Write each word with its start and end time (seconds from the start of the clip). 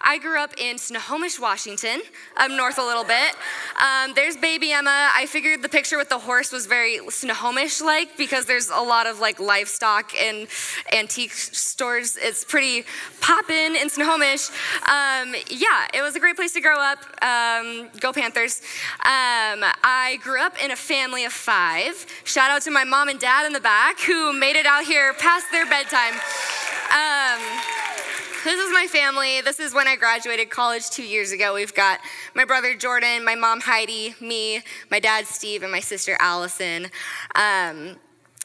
I 0.00 0.18
grew 0.18 0.38
up 0.38 0.54
in 0.58 0.78
Snohomish, 0.78 1.38
Washington, 1.38 2.02
up 2.36 2.50
north 2.50 2.78
a 2.78 2.82
little 2.82 3.04
bit. 3.04 3.34
Um, 3.80 4.12
there's 4.14 4.36
baby 4.36 4.72
Emma. 4.72 5.10
I 5.14 5.26
figured 5.26 5.62
the 5.62 5.68
picture 5.68 5.96
with 5.96 6.08
the 6.08 6.18
horse 6.18 6.52
was 6.52 6.66
very 6.66 6.98
Snohomish 7.08 7.80
like 7.80 8.16
because 8.16 8.46
there's 8.46 8.68
a 8.68 8.80
lot 8.80 9.06
of 9.06 9.20
like 9.20 9.40
livestock 9.40 10.12
and 10.20 10.48
antique 10.92 11.32
stores. 11.32 12.16
It's 12.20 12.44
pretty 12.44 12.84
poppin' 13.20 13.76
in 13.76 13.88
Snohomish. 13.88 14.50
Um, 14.88 15.34
yeah, 15.48 15.86
it 15.94 16.02
was 16.02 16.16
a 16.16 16.20
great 16.20 16.36
place 16.36 16.52
to 16.52 16.60
grow 16.60 16.78
up. 16.78 16.98
Um, 17.22 17.88
go 18.00 18.12
Panthers. 18.12 18.60
Um, 19.00 19.64
I 19.82 20.18
grew 20.22 20.40
up 20.40 20.62
in 20.62 20.70
a 20.70 20.76
family 20.76 21.24
of 21.24 21.32
five. 21.32 22.06
Shout 22.24 22.50
out 22.50 22.62
to 22.62 22.70
my 22.70 22.84
mom 22.84 23.08
and 23.08 23.18
dad 23.18 23.46
in 23.46 23.52
the 23.52 23.60
back 23.60 24.00
who 24.00 24.32
made 24.32 24.56
it 24.56 24.66
out 24.66 24.84
here 24.84 25.12
past 25.14 25.46
their 25.50 25.66
bedtime. 25.66 26.14
This 28.44 28.60
is 28.60 28.70
my 28.74 28.86
family. 28.86 29.40
This 29.40 29.58
is 29.58 29.72
when 29.72 29.88
I 29.88 29.96
graduated 29.96 30.50
college 30.50 30.90
two 30.90 31.02
years 31.02 31.32
ago. 31.32 31.54
We've 31.54 31.74
got 31.74 31.98
my 32.34 32.44
brother 32.44 32.74
Jordan, 32.74 33.24
my 33.24 33.34
mom 33.34 33.62
Heidi, 33.62 34.14
me, 34.20 34.60
my 34.90 35.00
dad 35.00 35.24
Steve, 35.24 35.62
and 35.62 35.72
my 35.72 35.80
sister 35.80 36.14
Allison. 36.20 36.88
Um, 37.34 37.96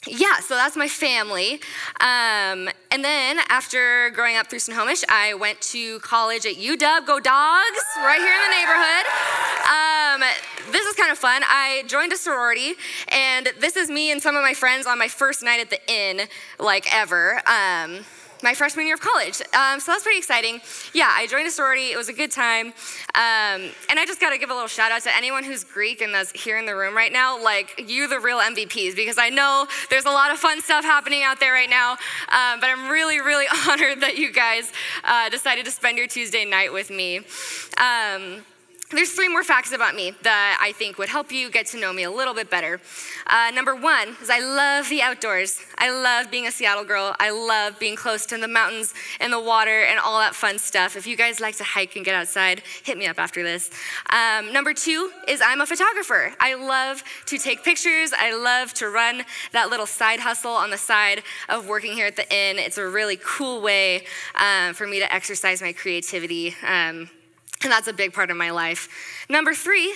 yeah, 0.07 0.40
so 0.40 0.55
that's 0.55 0.77
my 0.77 0.88
family. 0.88 1.55
Um, 1.99 2.70
and 2.91 3.04
then 3.04 3.40
after 3.49 4.09
growing 4.12 4.38
up 4.38 4.48
through 4.48 4.59
Snohomish, 4.59 5.04
I 5.09 5.34
went 5.34 5.59
to 5.63 5.99
college 5.99 6.45
at 6.45 6.55
UW, 6.55 7.05
go 7.05 7.20
dogs, 7.20 7.84
right 7.98 8.20
here 8.20 8.34
in 8.34 8.41
the 8.48 8.55
neighborhood. 8.55 9.05
Um, 9.68 10.71
this 10.71 10.85
is 10.88 10.95
kind 10.95 11.12
of 11.12 11.18
fun. 11.18 11.41
I 11.45 11.84
joined 11.88 12.13
a 12.13 12.18
sorority, 12.18 12.76
and 13.09 13.49
this 13.59 13.76
is 13.76 13.90
me 13.90 14.13
and 14.13 14.21
some 14.21 14.38
of 14.38 14.43
my 14.43 14.54
friends 14.54 14.88
on 14.88 14.98
my 14.98 15.09
first 15.09 15.43
night 15.43 15.59
at 15.59 15.70
the 15.70 15.91
inn, 15.91 16.21
like 16.57 16.88
ever. 16.95 17.41
Um, 17.45 18.05
my 18.41 18.53
freshman 18.53 18.85
year 18.85 18.95
of 18.95 19.02
college. 19.02 19.41
Um, 19.53 19.79
so 19.79 19.91
that's 19.91 20.03
pretty 20.03 20.17
exciting. 20.17 20.61
Yeah, 20.93 21.11
I 21.11 21.27
joined 21.27 21.48
a 21.48 21.52
sorority. 21.52 21.91
It 21.91 21.98
was 21.98 22.09
a 22.09 22.13
good 22.13 22.31
time. 22.31 22.67
Um, 23.15 23.71
and 23.89 23.98
I 23.98 24.05
just 24.05 24.21
got 24.21 24.29
to 24.31 24.38
give 24.38 24.49
a 24.49 24.54
little 24.54 24.68
shout 24.68 24.91
out 24.91 25.01
to 25.04 25.15
anyone 25.15 25.43
who's 25.43 25.63
Greek 25.63 26.01
and 26.01 26.13
that's 26.13 26.32
here 26.32 26.57
in 26.57 26.65
the 26.65 26.76
room 26.76 26.95
right 26.95 27.12
now. 27.12 27.41
Like, 27.41 27.85
you 27.87 28.07
the 28.07 28.20
real 28.20 28.40
MVPs 28.40 28.95
because 28.95 29.17
I 29.17 29.29
know 29.29 29.67
there's 29.90 30.05
a 30.05 30.12
lot 30.12 30.32
of 30.32 30.40
fun 30.40 30.62
stuff 30.62 30.84
happening 30.84 31.23
out 31.23 31.40
there 31.40 31.54
right 31.54 31.70
now. 31.70 31.91
Um, 31.91 32.60
but 32.60 32.70
I'm 32.70 32.90
really, 32.90 33.20
really 33.20 33.45
honored 33.67 34.01
that 34.01 34.17
you 34.17 34.32
guys 34.32 34.71
uh, 35.04 35.29
decided 35.29 35.65
to 35.65 35.71
spend 35.71 35.98
your 35.98 36.07
Tuesday 36.07 36.45
night 36.45 36.71
with 36.71 36.90
me. 36.90 37.20
Um, 37.77 38.45
there's 38.91 39.12
three 39.12 39.27
more 39.27 39.43
facts 39.43 39.71
about 39.71 39.93
me 39.93 40.13
that 40.23 40.57
I 40.59 40.71
think 40.71 40.98
would 40.98 41.09
help 41.09 41.32
you 41.32 41.51
get 41.51 41.68
to 41.68 41.79
know 41.79 41.93
me 41.93 42.04
a 42.04 42.12
little 42.12 42.34
bit 42.34 42.49
better. 42.49 42.82
Uh, 43.27 43.51
number 43.54 43.76
one 43.76 44.15
is 44.20 44.32
I 44.32 44.40
love 44.40 44.90
the 44.90 45.04
outdoors. 45.04 45.62
I 45.77 45.91
love 45.91 46.32
being 46.32 46.48
a 46.48 46.51
Seattle 46.51 46.84
girl. 46.84 47.15
I 47.20 47.29
love 47.29 47.79
being 47.79 47.95
close 47.95 48.26
to 48.27 48.37
the 48.37 48.48
mountains 48.48 48.95
and 49.20 49.32
the 49.32 49.40
water 49.40 49.84
and 49.84 49.99
all 49.99 50.17
that 50.20 50.34
fun 50.34 50.57
stuff. 50.57 50.95
If 50.95 51.05
you 51.05 51.15
guys 51.15 51.40
like 51.40 51.55
to 51.57 51.63
hike 51.63 51.95
and 51.95 52.04
get 52.04 52.15
outside, 52.15 52.63
hit 52.84 52.98
me 52.98 53.05
up 53.05 53.20
after 53.20 53.43
this. 53.43 53.70
Um, 54.12 54.51
number 54.51 54.73
two 54.73 55.12
is 55.27 55.40
I'm 55.40 55.62
a 55.62 55.67
photographer. 55.67 56.34
I 56.40 56.55
love 56.55 57.04
to 57.27 57.37
take 57.37 57.63
pictures. 57.63 58.12
I 58.17 58.35
love 58.35 58.73
to 58.76 58.90
run 58.90 59.23
that 59.51 59.70
little 59.70 59.85
side 59.85 60.20
hustle 60.20 60.51
on 60.51 60.71
the 60.71 60.77
side 60.79 61.21
of 61.48 61.67
working 61.67 61.93
here 61.93 62.07
at 62.07 62.15
the 62.15 62.27
inn. 62.34 62.57
It's 62.57 62.79
a 62.79 62.87
really 62.87 63.20
cool 63.23 63.62
way 63.62 64.06
um, 64.34 64.73
for 64.73 64.88
me 64.88 64.97
to 65.00 65.13
exercise 65.13 65.62
my 65.62 65.73
creativity. 65.73 66.56
Um, 66.67 67.12
and 67.63 67.72
that's 67.72 67.88
a 67.88 67.94
big 67.94 68.13
part 68.13 68.31
of 68.31 68.38
my 68.38 68.52
life. 68.52 68.88
Number 69.29 69.53
three, 69.53 69.94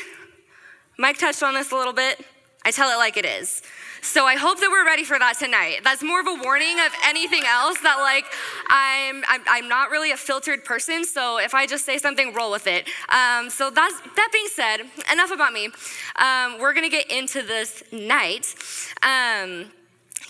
Mike 0.97 1.17
touched 1.17 1.43
on 1.43 1.53
this 1.53 1.71
a 1.71 1.75
little 1.75 1.93
bit. 1.93 2.25
I 2.65 2.71
tell 2.71 2.89
it 2.89 2.97
like 2.97 3.17
it 3.17 3.25
is. 3.25 3.61
So 4.01 4.25
I 4.25 4.35
hope 4.35 4.59
that 4.59 4.69
we're 4.69 4.85
ready 4.85 5.05
for 5.05 5.17
that 5.17 5.39
tonight. 5.39 5.79
That's 5.83 6.03
more 6.03 6.19
of 6.19 6.27
a 6.27 6.43
warning 6.43 6.77
of 6.85 6.91
anything 7.05 7.43
else 7.45 7.79
that 7.79 7.99
like 7.99 8.25
I'm 8.67 9.23
I'm, 9.29 9.41
I'm 9.47 9.69
not 9.69 9.91
really 9.91 10.11
a 10.11 10.17
filtered 10.17 10.65
person. 10.65 11.05
So 11.05 11.39
if 11.39 11.53
I 11.53 11.65
just 11.65 11.85
say 11.85 11.97
something, 11.97 12.33
roll 12.33 12.51
with 12.51 12.67
it. 12.67 12.85
Um, 13.07 13.49
so 13.49 13.69
that's 13.69 13.99
that 14.01 14.29
being 14.33 14.47
said, 14.47 14.81
enough 15.11 15.31
about 15.31 15.53
me. 15.53 15.69
Um, 16.17 16.59
we're 16.59 16.73
gonna 16.73 16.89
get 16.89 17.09
into 17.09 17.43
this 17.43 17.81
night. 17.93 18.53
Um, 19.01 19.71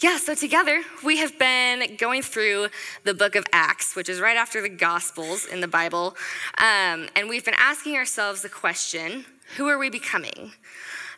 yeah, 0.04 0.18
so 0.18 0.36
together 0.36 0.84
we 1.02 1.18
have 1.20 1.40
been 1.40 1.96
going 1.96 2.22
through 2.22 2.68
the 3.06 3.14
book 3.14 3.38
of 3.38 3.46
Acts, 3.54 3.96
which 3.96 4.10
is 4.10 4.20
right 4.20 4.36
after 4.36 4.62
the 4.62 4.68
Gospels 4.68 5.46
in 5.46 5.62
the 5.62 5.68
Bible. 5.68 6.18
Um, 6.58 7.08
and 7.16 7.30
we've 7.30 7.46
been 7.46 7.56
asking 7.58 7.96
ourselves 7.96 8.42
the 8.42 8.50
question 8.50 9.24
who 9.56 9.70
are 9.70 9.78
we 9.78 9.90
becoming? 9.90 10.52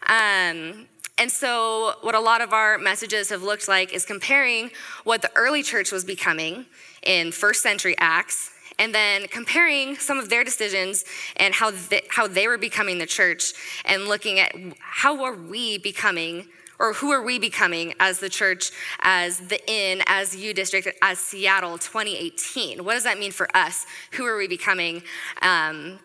Um, 0.06 0.86
and 1.18 1.32
so, 1.32 1.94
what 2.02 2.14
a 2.14 2.20
lot 2.20 2.42
of 2.42 2.54
our 2.54 2.78
messages 2.78 3.30
have 3.30 3.42
looked 3.42 3.68
like 3.68 3.92
is 3.92 4.06
comparing 4.06 4.70
what 5.04 5.24
the 5.24 5.32
early 5.36 5.64
church 5.64 5.92
was 5.92 6.04
becoming 6.04 6.68
in 7.02 7.32
first 7.32 7.64
century 7.64 7.96
Acts 7.98 8.52
and 8.78 8.94
then 8.94 9.28
comparing 9.30 9.96
some 9.96 10.20
of 10.20 10.30
their 10.30 10.44
decisions 10.44 11.06
and 11.38 11.56
how 11.56 11.72
they, 11.72 12.04
how 12.10 12.28
they 12.28 12.48
were 12.48 12.60
becoming 12.60 13.00
the 13.00 13.08
church 13.08 13.54
and 13.86 14.08
looking 14.08 14.40
at 14.40 14.54
how 14.80 15.24
are 15.24 15.34
we 15.34 15.80
becoming 15.80 16.46
or 16.80 16.94
who 16.94 17.12
are 17.12 17.22
we 17.22 17.40
becoming 17.40 17.94
as 18.00 18.20
the 18.20 18.30
church, 18.30 18.72
as 19.02 19.40
the 19.40 19.60
inn, 19.70 20.02
as 20.08 20.36
U 20.36 20.54
District, 20.54 20.88
as 21.02 21.20
Seattle 21.20 21.78
2018? 21.78 22.84
What 22.84 22.94
does 22.94 23.04
that 23.04 23.20
mean 23.20 23.32
for 23.32 23.48
us? 23.56 23.86
Who 24.14 24.26
are 24.26 24.38
we 24.38 24.48
becoming? 24.48 25.04
Um, 25.42 26.00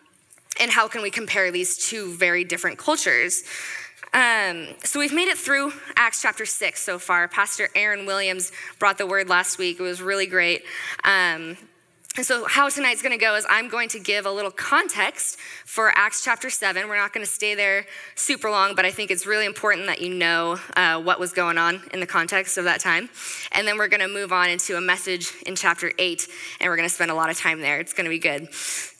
and 0.59 0.71
how 0.71 0.87
can 0.87 1.01
we 1.01 1.09
compare 1.09 1.51
these 1.51 1.77
two 1.77 2.13
very 2.13 2.43
different 2.43 2.77
cultures? 2.77 3.43
Um, 4.13 4.67
so 4.83 4.99
we've 4.99 5.13
made 5.13 5.29
it 5.29 5.37
through 5.37 5.71
Acts 5.95 6.21
chapter 6.21 6.45
6 6.45 6.81
so 6.81 6.99
far. 6.99 7.27
Pastor 7.29 7.69
Aaron 7.75 8.05
Williams 8.05 8.51
brought 8.77 8.97
the 8.97 9.07
word 9.07 9.29
last 9.29 9.57
week. 9.57 9.79
It 9.79 9.83
was 9.83 10.01
really 10.01 10.25
great. 10.25 10.63
Um, 11.05 11.57
and 12.17 12.25
so, 12.25 12.45
how 12.45 12.67
tonight's 12.67 13.01
gonna 13.01 13.17
go 13.17 13.35
is 13.35 13.45
I'm 13.49 13.69
going 13.69 13.87
to 13.89 13.99
give 13.99 14.25
a 14.25 14.31
little 14.31 14.51
context 14.51 15.37
for 15.65 15.93
Acts 15.95 16.25
chapter 16.25 16.49
7. 16.49 16.89
We're 16.89 16.97
not 16.97 17.13
gonna 17.13 17.25
stay 17.25 17.55
there 17.55 17.85
super 18.15 18.49
long, 18.49 18.75
but 18.75 18.83
I 18.83 18.91
think 18.91 19.11
it's 19.11 19.25
really 19.25 19.45
important 19.45 19.87
that 19.87 20.01
you 20.01 20.13
know 20.13 20.59
uh, 20.75 21.01
what 21.01 21.21
was 21.21 21.31
going 21.31 21.57
on 21.57 21.81
in 21.93 22.01
the 22.01 22.05
context 22.05 22.57
of 22.57 22.65
that 22.65 22.81
time. 22.81 23.09
And 23.53 23.65
then 23.65 23.77
we're 23.77 23.87
gonna 23.87 24.09
move 24.09 24.33
on 24.33 24.49
into 24.49 24.75
a 24.75 24.81
message 24.81 25.31
in 25.45 25.55
chapter 25.55 25.93
8, 25.97 26.27
and 26.59 26.69
we're 26.69 26.75
gonna 26.75 26.89
spend 26.89 27.11
a 27.11 27.15
lot 27.15 27.29
of 27.29 27.37
time 27.37 27.61
there. 27.61 27.79
It's 27.79 27.93
gonna 27.93 28.09
be 28.09 28.19
good. 28.19 28.49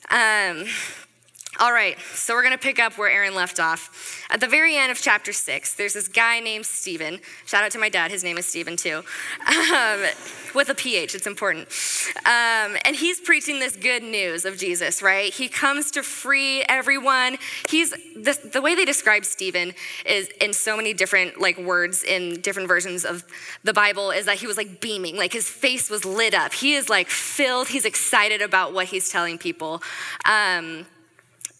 Um, 0.09 0.66
all 1.59 1.73
right, 1.73 2.00
so 2.16 2.34
we're 2.34 2.44
going 2.44 2.57
to 2.57 2.63
pick 2.63 2.79
up 2.79 2.97
where 2.97 3.09
Aaron 3.09 3.35
left 3.35 3.59
off. 3.59 4.25
At 4.29 4.39
the 4.39 4.47
very 4.47 4.78
end 4.78 4.89
of 4.89 4.97
chapter 4.97 5.34
six, 5.34 5.73
there's 5.73 5.94
this 5.94 6.07
guy 6.07 6.39
named 6.39 6.66
Stephen. 6.66 7.19
Shout 7.45 7.63
out 7.63 7.72
to 7.72 7.78
my 7.78 7.89
dad, 7.89 8.09
his 8.09 8.23
name 8.23 8.38
is 8.38 8.45
Stephen 8.45 8.78
too. 8.78 9.03
Um, 9.73 10.00
with 10.56 10.69
a 10.69 10.75
PH, 10.75 11.13
it's 11.13 11.28
important. 11.28 11.67
Um, 12.25 12.78
and 12.85 12.95
he's 12.95 13.19
preaching 13.19 13.59
this 13.59 13.75
good 13.75 14.01
news 14.01 14.45
of 14.45 14.57
Jesus, 14.57 15.01
right? 15.01 15.34
He 15.34 15.50
comes 15.50 15.91
to 15.91 16.03
free 16.03 16.63
everyone. 16.69 17.38
He's 17.69 17.90
the, 17.90 18.38
the 18.51 18.61
way 18.61 18.73
they 18.73 18.85
describe 18.85 19.25
Stephen 19.25 19.73
is 20.06 20.29
in 20.40 20.53
so 20.53 20.78
many 20.78 20.94
different 20.94 21.40
like 21.40 21.57
words 21.57 22.03
in 22.03 22.40
different 22.41 22.69
versions 22.69 23.03
of 23.03 23.25
the 23.63 23.73
Bible 23.73 24.11
is 24.11 24.25
that 24.25 24.38
he 24.38 24.47
was 24.47 24.57
like 24.57 24.79
beaming, 24.79 25.17
like 25.17 25.34
his 25.34 25.50
face 25.50 25.90
was 25.90 26.06
lit 26.06 26.34
up. 26.34 26.53
He 26.53 26.73
is 26.73 26.90
like 26.90 27.09
filled. 27.09 27.67
He's 27.67 27.85
excited 27.85 28.41
about 28.41 28.73
what 28.73 28.88
he's 28.88 29.09
telling 29.09 29.38
people. 29.38 29.81
Um, 30.25 30.85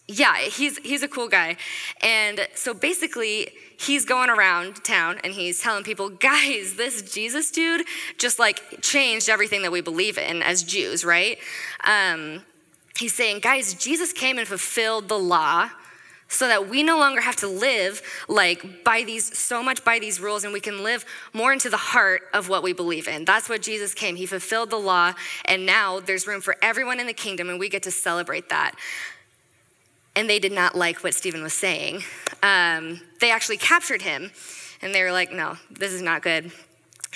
yeah, 0.08 0.38
he's 0.38 0.78
he's 0.80 1.04
a 1.04 1.08
cool 1.08 1.28
guy. 1.28 1.58
And 2.02 2.48
so 2.56 2.74
basically, 2.74 3.50
he's 3.80 4.06
going 4.06 4.30
around 4.30 4.84
town 4.84 5.20
and 5.24 5.34
he's 5.34 5.62
telling 5.62 5.84
people, 5.84 6.10
guys, 6.10 6.76
this 6.76 7.14
Jesus 7.14 7.52
dude 7.52 7.86
just 8.18 8.40
like 8.40 8.82
changed 8.82 9.30
everything 9.30 9.62
that 9.64 9.72
we 9.72 9.82
believe 9.82 10.18
in 10.18 10.42
as 10.42 10.64
Jews, 10.64 11.06
right? 11.06 11.38
Um, 11.84 12.44
he's 12.98 13.14
saying, 13.14 13.40
guys, 13.40 13.74
Jesus 13.74 14.14
came 14.14 14.38
and 14.38 14.48
fulfilled 14.48 15.08
the 15.08 15.20
law 15.20 15.70
so 16.32 16.48
that 16.48 16.70
we 16.70 16.82
no 16.82 16.98
longer 16.98 17.20
have 17.20 17.36
to 17.36 17.48
live 17.48 18.02
like 18.30 18.86
by 18.86 19.04
these 19.04 19.38
so 19.38 19.62
much 19.62 19.84
by 19.84 20.00
these 20.00 20.20
rules 20.20 20.46
and 20.46 20.54
we 20.54 20.62
can 20.62 20.82
live 20.82 21.06
more 21.34 21.52
into 21.52 21.70
the 21.70 21.78
heart 21.78 22.22
of 22.34 22.48
what 22.48 22.64
we 22.64 22.72
believe 22.72 23.10
in 23.10 23.26
that's 23.26 23.50
what 23.50 23.62
jesus 23.62 23.94
came 23.94 24.16
he 24.16 24.26
fulfilled 24.26 24.70
the 24.70 24.78
law 24.78 25.14
and 25.44 25.66
now 25.66 26.00
there's 26.00 26.26
room 26.26 26.40
for 26.40 26.56
everyone 26.62 27.02
in 27.02 27.06
the 27.06 27.14
kingdom 27.14 27.50
and 27.50 27.60
we 27.60 27.68
get 27.68 27.84
to 27.84 27.92
celebrate 27.92 28.48
that 28.48 28.76
and 30.16 30.30
they 30.30 30.40
did 30.40 30.52
not 30.52 30.76
like 30.76 31.04
what 31.04 31.14
Stephen 31.14 31.42
was 31.42 31.54
saying. 31.54 32.04
Um, 32.44 33.02
they 33.20 33.32
actually 33.32 33.58
captured 33.58 34.02
him, 34.02 34.32
and 34.82 34.94
they 34.94 35.04
were 35.04 35.12
like, 35.12 35.32
no, 35.32 35.58
this 35.70 35.94
is 35.94 36.02
not 36.02 36.22
good. 36.22 36.46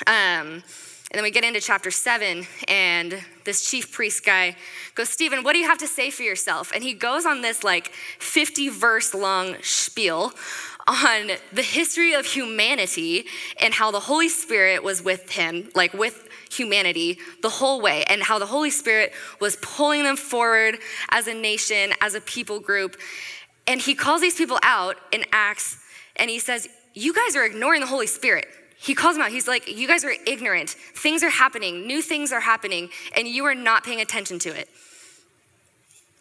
Um, 0.08 0.64
and 1.12 1.20
then 1.20 1.24
we 1.24 1.32
get 1.32 1.44
into 1.44 1.62
chapter 1.62 1.92
seven, 1.92 2.46
and 2.68 3.24
this 3.44 3.70
chief 3.70 3.92
priest 3.92 4.26
guy 4.26 4.56
goes, 4.96 5.10
Stephen, 5.10 5.44
what 5.44 5.54
do 5.54 5.60
you 5.60 5.68
have 5.68 5.78
to 5.78 5.88
say 5.88 6.10
for 6.10 6.24
yourself? 6.24 6.72
And 6.74 6.84
he 6.84 6.94
goes 6.94 7.26
on 7.26 7.42
this 7.42 7.64
like 7.64 7.88
50 8.20 8.70
verse 8.70 9.14
long 9.14 9.56
spiel 9.62 10.34
on 10.88 11.32
the 11.52 11.62
history 11.64 12.14
of 12.14 12.26
humanity 12.26 13.26
and 13.60 13.74
how 13.74 13.92
the 13.92 14.00
Holy 14.00 14.30
Spirit 14.30 14.84
was 14.84 15.02
with 15.02 15.32
him, 15.32 15.70
like 15.74 15.94
with 15.94 16.25
humanity 16.52 17.20
the 17.42 17.50
whole 17.50 17.82
way, 17.82 18.04
and 18.10 18.24
how 18.24 18.40
the 18.40 18.46
Holy 18.46 18.70
Spirit 18.70 19.14
was 19.40 19.58
pulling 19.62 20.04
them 20.04 20.16
forward 20.16 20.78
as 21.10 21.28
a 21.28 21.34
nation, 21.34 21.92
as 22.02 22.16
a 22.16 22.22
people 22.22 22.60
group. 22.60 22.98
And 23.68 23.82
he 23.82 23.96
calls 23.96 24.22
these 24.22 24.36
people 24.36 24.60
out 24.64 24.98
in 25.12 25.24
Acts, 25.32 25.78
and 26.16 26.30
he 26.30 26.40
says, 26.40 26.68
You 26.94 27.14
guys 27.14 27.36
are 27.36 27.46
ignoring 27.46 27.82
the 27.82 27.88
Holy 27.88 28.08
Spirit. 28.08 28.48
He 28.78 28.94
calls 28.94 29.16
them 29.16 29.24
out. 29.24 29.32
He's 29.32 29.48
like, 29.48 29.68
You 29.76 29.88
guys 29.88 30.04
are 30.04 30.14
ignorant. 30.28 30.70
Things 30.70 31.24
are 31.24 31.30
happening, 31.30 31.88
new 31.88 32.02
things 32.02 32.32
are 32.32 32.42
happening, 32.42 32.90
and 33.16 33.28
you 33.28 33.46
are 33.46 33.56
not 33.56 33.84
paying 33.84 34.02
attention 34.02 34.40
to 34.40 34.50
it. 34.50 34.70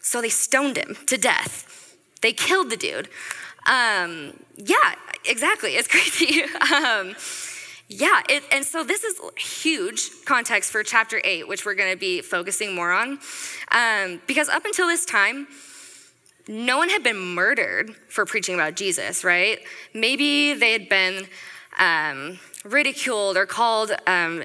So 0.01 0.21
they 0.21 0.29
stoned 0.29 0.77
him 0.77 0.95
to 1.07 1.17
death. 1.17 1.95
They 2.21 2.31
killed 2.31 2.69
the 2.69 2.77
dude. 2.77 3.09
Um, 3.65 4.33
yeah, 4.55 4.95
exactly. 5.25 5.71
It's 5.71 5.87
crazy. 5.91 6.43
um, 6.43 7.15
yeah, 7.87 8.21
it, 8.29 8.43
and 8.51 8.65
so 8.65 8.83
this 8.83 9.03
is 9.03 9.19
huge 9.37 10.09
context 10.25 10.71
for 10.71 10.81
chapter 10.83 11.21
eight, 11.23 11.47
which 11.47 11.65
we're 11.65 11.75
going 11.75 11.91
to 11.91 11.97
be 11.97 12.21
focusing 12.21 12.73
more 12.73 12.91
on. 12.91 13.19
Um, 13.71 14.21
because 14.25 14.49
up 14.49 14.65
until 14.65 14.87
this 14.87 15.05
time, 15.05 15.47
no 16.47 16.77
one 16.77 16.89
had 16.89 17.03
been 17.03 17.17
murdered 17.17 17.95
for 18.09 18.25
preaching 18.25 18.55
about 18.55 18.75
Jesus, 18.75 19.23
right? 19.23 19.59
Maybe 19.93 20.53
they 20.53 20.71
had 20.71 20.89
been 20.89 21.27
um, 21.79 22.39
ridiculed 22.63 23.37
or 23.37 23.45
called 23.45 23.91
um, 24.07 24.43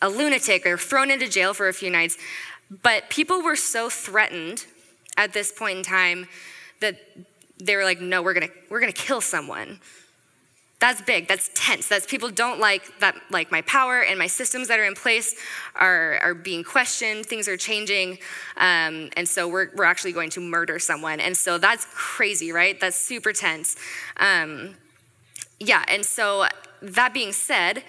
a 0.00 0.08
lunatic 0.08 0.66
or 0.66 0.76
thrown 0.76 1.10
into 1.10 1.28
jail 1.28 1.54
for 1.54 1.68
a 1.68 1.72
few 1.72 1.90
nights. 1.90 2.18
But 2.82 3.10
people 3.10 3.42
were 3.42 3.56
so 3.56 3.88
threatened 3.88 4.66
at 5.16 5.32
this 5.32 5.52
point 5.52 5.78
in 5.78 5.84
time 5.84 6.26
that 6.80 6.96
they 7.58 7.76
were 7.76 7.84
like, 7.84 8.00
no, 8.00 8.22
we're 8.22 8.34
gonna, 8.34 8.48
we're 8.70 8.80
gonna 8.80 8.92
kill 8.92 9.20
someone. 9.20 9.80
That's 10.82 11.00
big, 11.00 11.28
that's 11.28 11.48
tense. 11.54 11.86
That's 11.86 12.06
people 12.06 12.28
don't 12.28 12.58
like 12.58 12.98
that, 12.98 13.14
like 13.30 13.52
my 13.52 13.62
power 13.62 14.02
and 14.02 14.18
my 14.18 14.26
systems 14.26 14.66
that 14.66 14.80
are 14.80 14.84
in 14.84 14.96
place 14.96 15.36
are, 15.76 16.18
are 16.20 16.34
being 16.34 16.64
questioned, 16.64 17.24
things 17.24 17.46
are 17.46 17.56
changing. 17.56 18.18
Um, 18.56 19.08
and 19.16 19.28
so 19.28 19.46
we're, 19.46 19.68
we're 19.76 19.84
actually 19.84 20.10
going 20.10 20.30
to 20.30 20.40
murder 20.40 20.80
someone. 20.80 21.20
And 21.20 21.36
so 21.36 21.56
that's 21.56 21.86
crazy, 21.94 22.50
right? 22.50 22.80
That's 22.80 22.96
super 22.96 23.32
tense. 23.32 23.76
Um, 24.16 24.74
yeah, 25.60 25.84
and 25.86 26.04
so 26.04 26.46
that 26.82 27.14
being 27.14 27.32
said, 27.32 27.84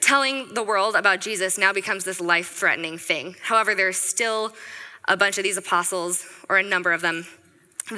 telling 0.00 0.54
the 0.54 0.62
world 0.62 0.94
about 0.94 1.20
Jesus 1.20 1.58
now 1.58 1.74
becomes 1.74 2.04
this 2.04 2.22
life 2.22 2.48
threatening 2.48 2.96
thing. 2.96 3.36
However, 3.42 3.74
there's 3.74 3.98
still 3.98 4.54
a 5.08 5.16
bunch 5.16 5.36
of 5.36 5.44
these 5.44 5.58
apostles, 5.58 6.24
or 6.48 6.56
a 6.56 6.62
number 6.62 6.92
of 6.92 7.02
them, 7.02 7.26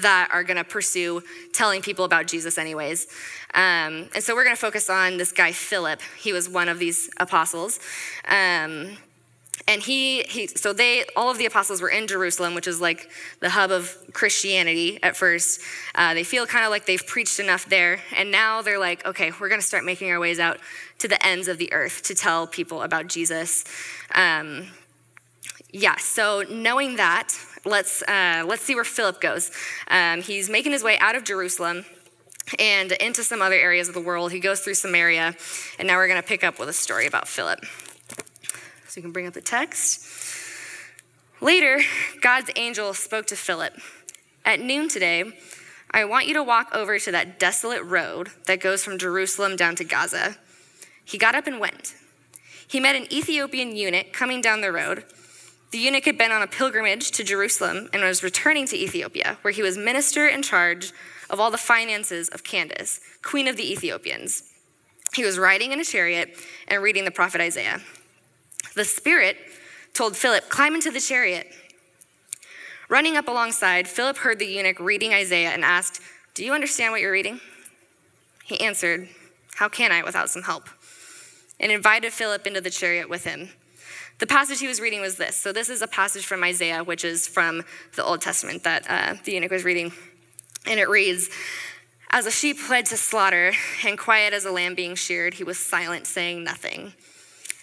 that 0.00 0.28
are 0.32 0.42
going 0.42 0.56
to 0.56 0.64
pursue 0.64 1.22
telling 1.52 1.82
people 1.82 2.04
about 2.04 2.26
Jesus, 2.26 2.58
anyways. 2.58 3.06
Um, 3.54 4.08
and 4.14 4.22
so 4.22 4.34
we're 4.34 4.44
going 4.44 4.56
to 4.56 4.60
focus 4.60 4.88
on 4.88 5.16
this 5.16 5.32
guy, 5.32 5.52
Philip. 5.52 6.00
He 6.18 6.32
was 6.32 6.48
one 6.48 6.68
of 6.68 6.78
these 6.78 7.10
apostles. 7.18 7.78
Um, 8.26 8.96
and 9.68 9.80
he, 9.80 10.22
he, 10.24 10.48
so 10.48 10.72
they, 10.72 11.04
all 11.14 11.30
of 11.30 11.38
the 11.38 11.46
apostles 11.46 11.80
were 11.80 11.88
in 11.88 12.06
Jerusalem, 12.06 12.54
which 12.54 12.66
is 12.66 12.80
like 12.80 13.10
the 13.40 13.50
hub 13.50 13.70
of 13.70 13.96
Christianity 14.12 14.98
at 15.02 15.16
first. 15.16 15.60
Uh, 15.94 16.14
they 16.14 16.24
feel 16.24 16.46
kind 16.46 16.64
of 16.64 16.70
like 16.70 16.86
they've 16.86 17.06
preached 17.06 17.38
enough 17.38 17.66
there. 17.66 18.00
And 18.16 18.30
now 18.30 18.62
they're 18.62 18.78
like, 18.78 19.06
okay, 19.06 19.30
we're 19.38 19.48
going 19.48 19.60
to 19.60 19.66
start 19.66 19.84
making 19.84 20.10
our 20.10 20.18
ways 20.18 20.40
out 20.40 20.58
to 20.98 21.08
the 21.08 21.24
ends 21.24 21.46
of 21.48 21.58
the 21.58 21.72
earth 21.72 22.02
to 22.04 22.14
tell 22.14 22.46
people 22.46 22.82
about 22.82 23.06
Jesus. 23.06 23.64
Um, 24.14 24.68
yeah, 25.72 25.96
so 25.96 26.44
knowing 26.50 26.96
that, 26.96 27.32
let's, 27.64 28.02
uh, 28.02 28.44
let's 28.46 28.62
see 28.62 28.74
where 28.74 28.84
Philip 28.84 29.20
goes. 29.20 29.50
Um, 29.88 30.22
he's 30.22 30.48
making 30.50 30.72
his 30.72 30.82
way 30.82 30.98
out 30.98 31.14
of 31.14 31.24
Jerusalem 31.24 31.84
and 32.58 32.92
into 32.92 33.22
some 33.22 33.40
other 33.40 33.54
areas 33.54 33.88
of 33.88 33.94
the 33.94 34.00
world. 34.00 34.32
He 34.32 34.40
goes 34.40 34.60
through 34.60 34.74
Samaria, 34.74 35.36
and 35.78 35.88
now 35.88 35.96
we're 35.96 36.08
going 36.08 36.20
to 36.20 36.26
pick 36.26 36.44
up 36.44 36.58
with 36.58 36.68
a 36.68 36.72
story 36.72 37.06
about 37.06 37.28
Philip. 37.28 37.64
So 38.88 38.98
you 38.98 39.02
can 39.02 39.12
bring 39.12 39.26
up 39.26 39.34
the 39.34 39.40
text. 39.40 40.06
Later, 41.40 41.80
God's 42.20 42.50
angel 42.56 42.94
spoke 42.94 43.26
to 43.26 43.36
Philip. 43.36 43.74
At 44.44 44.60
noon 44.60 44.88
today, 44.88 45.32
I 45.90 46.04
want 46.04 46.26
you 46.26 46.34
to 46.34 46.42
walk 46.42 46.68
over 46.74 46.98
to 46.98 47.12
that 47.12 47.38
desolate 47.38 47.82
road 47.84 48.28
that 48.46 48.60
goes 48.60 48.84
from 48.84 48.98
Jerusalem 48.98 49.56
down 49.56 49.76
to 49.76 49.84
Gaza. 49.84 50.36
He 51.04 51.18
got 51.18 51.34
up 51.34 51.46
and 51.46 51.60
went. 51.60 51.94
He 52.66 52.80
met 52.80 52.96
an 52.96 53.12
Ethiopian 53.12 53.76
eunuch 53.76 54.12
coming 54.12 54.40
down 54.40 54.62
the 54.62 54.72
road. 54.72 55.04
The 55.72 55.78
eunuch 55.78 56.04
had 56.04 56.18
been 56.18 56.32
on 56.32 56.42
a 56.42 56.46
pilgrimage 56.46 57.12
to 57.12 57.24
Jerusalem 57.24 57.88
and 57.94 58.02
was 58.02 58.22
returning 58.22 58.66
to 58.66 58.76
Ethiopia, 58.76 59.38
where 59.40 59.52
he 59.52 59.62
was 59.62 59.78
minister 59.78 60.28
in 60.28 60.42
charge 60.42 60.92
of 61.30 61.40
all 61.40 61.50
the 61.50 61.56
finances 61.56 62.28
of 62.28 62.44
Candace, 62.44 63.00
queen 63.22 63.48
of 63.48 63.56
the 63.56 63.72
Ethiopians. 63.72 64.42
He 65.14 65.24
was 65.24 65.38
riding 65.38 65.72
in 65.72 65.80
a 65.80 65.84
chariot 65.84 66.36
and 66.68 66.82
reading 66.82 67.06
the 67.06 67.10
prophet 67.10 67.40
Isaiah. 67.40 67.80
The 68.74 68.84
Spirit 68.84 69.38
told 69.94 70.14
Philip, 70.14 70.50
Climb 70.50 70.74
into 70.74 70.90
the 70.90 71.00
chariot. 71.00 71.46
Running 72.90 73.16
up 73.16 73.26
alongside, 73.26 73.88
Philip 73.88 74.18
heard 74.18 74.38
the 74.38 74.46
eunuch 74.46 74.78
reading 74.78 75.14
Isaiah 75.14 75.52
and 75.52 75.64
asked, 75.64 76.02
Do 76.34 76.44
you 76.44 76.52
understand 76.52 76.92
what 76.92 77.00
you're 77.00 77.10
reading? 77.10 77.40
He 78.44 78.60
answered, 78.60 79.08
How 79.54 79.70
can 79.70 79.90
I 79.90 80.02
without 80.02 80.28
some 80.28 80.42
help? 80.42 80.68
And 81.58 81.72
invited 81.72 82.12
Philip 82.12 82.46
into 82.46 82.60
the 82.60 82.68
chariot 82.68 83.08
with 83.08 83.24
him. 83.24 83.48
The 84.22 84.28
passage 84.28 84.60
he 84.60 84.68
was 84.68 84.80
reading 84.80 85.00
was 85.00 85.16
this. 85.16 85.34
So, 85.34 85.52
this 85.52 85.68
is 85.68 85.82
a 85.82 85.88
passage 85.88 86.26
from 86.26 86.44
Isaiah, 86.44 86.84
which 86.84 87.04
is 87.04 87.26
from 87.26 87.64
the 87.96 88.04
Old 88.04 88.20
Testament 88.20 88.62
that 88.62 88.86
uh, 88.88 89.14
the 89.24 89.32
eunuch 89.32 89.50
was 89.50 89.64
reading. 89.64 89.90
And 90.64 90.78
it 90.78 90.88
reads 90.88 91.28
As 92.08 92.24
a 92.24 92.30
sheep 92.30 92.56
led 92.70 92.86
to 92.86 92.96
slaughter, 92.96 93.50
and 93.84 93.98
quiet 93.98 94.32
as 94.32 94.44
a 94.44 94.52
lamb 94.52 94.76
being 94.76 94.94
sheared, 94.94 95.34
he 95.34 95.42
was 95.42 95.58
silent, 95.58 96.06
saying 96.06 96.44
nothing. 96.44 96.92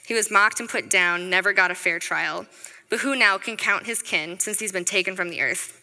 He 0.05 0.13
was 0.13 0.29
mocked 0.29 0.59
and 0.59 0.67
put 0.67 0.89
down, 0.89 1.29
never 1.29 1.53
got 1.53 1.71
a 1.71 1.75
fair 1.75 1.97
trial. 1.97 2.45
But 2.89 2.99
who 2.99 3.15
now 3.15 3.37
can 3.37 3.55
count 3.55 3.85
his 3.85 4.01
kin, 4.01 4.37
since 4.37 4.59
he's 4.59 4.73
been 4.73 4.83
taken 4.83 5.15
from 5.15 5.29
the 5.29 5.39
earth? 5.39 5.81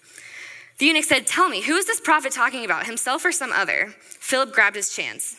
The 0.76 0.84
eunuch 0.84 1.04
said, 1.04 1.26
Tell 1.26 1.48
me, 1.48 1.62
who 1.62 1.76
is 1.76 1.86
this 1.86 2.02
prophet 2.02 2.32
talking 2.32 2.66
about, 2.66 2.84
himself 2.84 3.24
or 3.24 3.32
some 3.32 3.50
other? 3.50 3.94
Philip 4.02 4.52
grabbed 4.52 4.76
his 4.76 4.94
chance. 4.94 5.36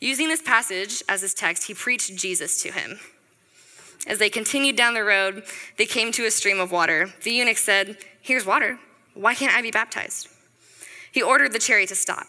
Using 0.00 0.28
this 0.28 0.40
passage 0.40 1.02
as 1.10 1.20
his 1.20 1.34
text, 1.34 1.66
he 1.66 1.74
preached 1.74 2.16
Jesus 2.16 2.62
to 2.62 2.72
him. 2.72 2.98
As 4.06 4.18
they 4.18 4.30
continued 4.30 4.76
down 4.76 4.94
the 4.94 5.04
road, 5.04 5.42
they 5.76 5.86
came 5.86 6.12
to 6.12 6.24
a 6.26 6.30
stream 6.30 6.60
of 6.60 6.72
water. 6.72 7.12
The 7.22 7.32
eunuch 7.32 7.58
said, 7.58 7.98
Here's 8.20 8.46
water. 8.46 8.78
Why 9.14 9.34
can't 9.34 9.54
I 9.54 9.62
be 9.62 9.70
baptized? 9.70 10.28
He 11.10 11.22
ordered 11.22 11.52
the 11.52 11.58
chariot 11.58 11.88
to 11.88 11.94
stop. 11.94 12.26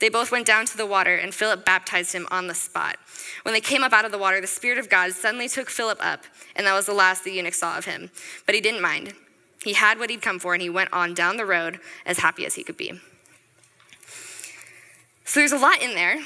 They 0.00 0.08
both 0.08 0.32
went 0.32 0.46
down 0.46 0.66
to 0.66 0.76
the 0.76 0.86
water, 0.86 1.14
and 1.14 1.32
Philip 1.32 1.64
baptized 1.64 2.12
him 2.12 2.26
on 2.30 2.46
the 2.46 2.54
spot. 2.54 2.96
When 3.42 3.54
they 3.54 3.60
came 3.60 3.84
up 3.84 3.92
out 3.92 4.04
of 4.04 4.12
the 4.12 4.18
water, 4.18 4.40
the 4.40 4.46
Spirit 4.46 4.78
of 4.78 4.90
God 4.90 5.12
suddenly 5.12 5.48
took 5.48 5.70
Philip 5.70 5.98
up, 6.04 6.24
and 6.56 6.66
that 6.66 6.74
was 6.74 6.86
the 6.86 6.92
last 6.92 7.24
the 7.24 7.32
eunuch 7.32 7.54
saw 7.54 7.78
of 7.78 7.84
him. 7.84 8.10
But 8.44 8.54
he 8.54 8.60
didn't 8.60 8.82
mind. 8.82 9.14
He 9.62 9.74
had 9.74 9.98
what 9.98 10.10
he'd 10.10 10.20
come 10.20 10.38
for, 10.38 10.52
and 10.52 10.62
he 10.62 10.68
went 10.68 10.92
on 10.92 11.14
down 11.14 11.36
the 11.36 11.46
road 11.46 11.80
as 12.04 12.18
happy 12.18 12.44
as 12.44 12.54
he 12.54 12.64
could 12.64 12.76
be. 12.76 13.00
So 15.24 15.40
there's 15.40 15.52
a 15.52 15.58
lot 15.58 15.80
in 15.80 15.94
there. 15.94 16.18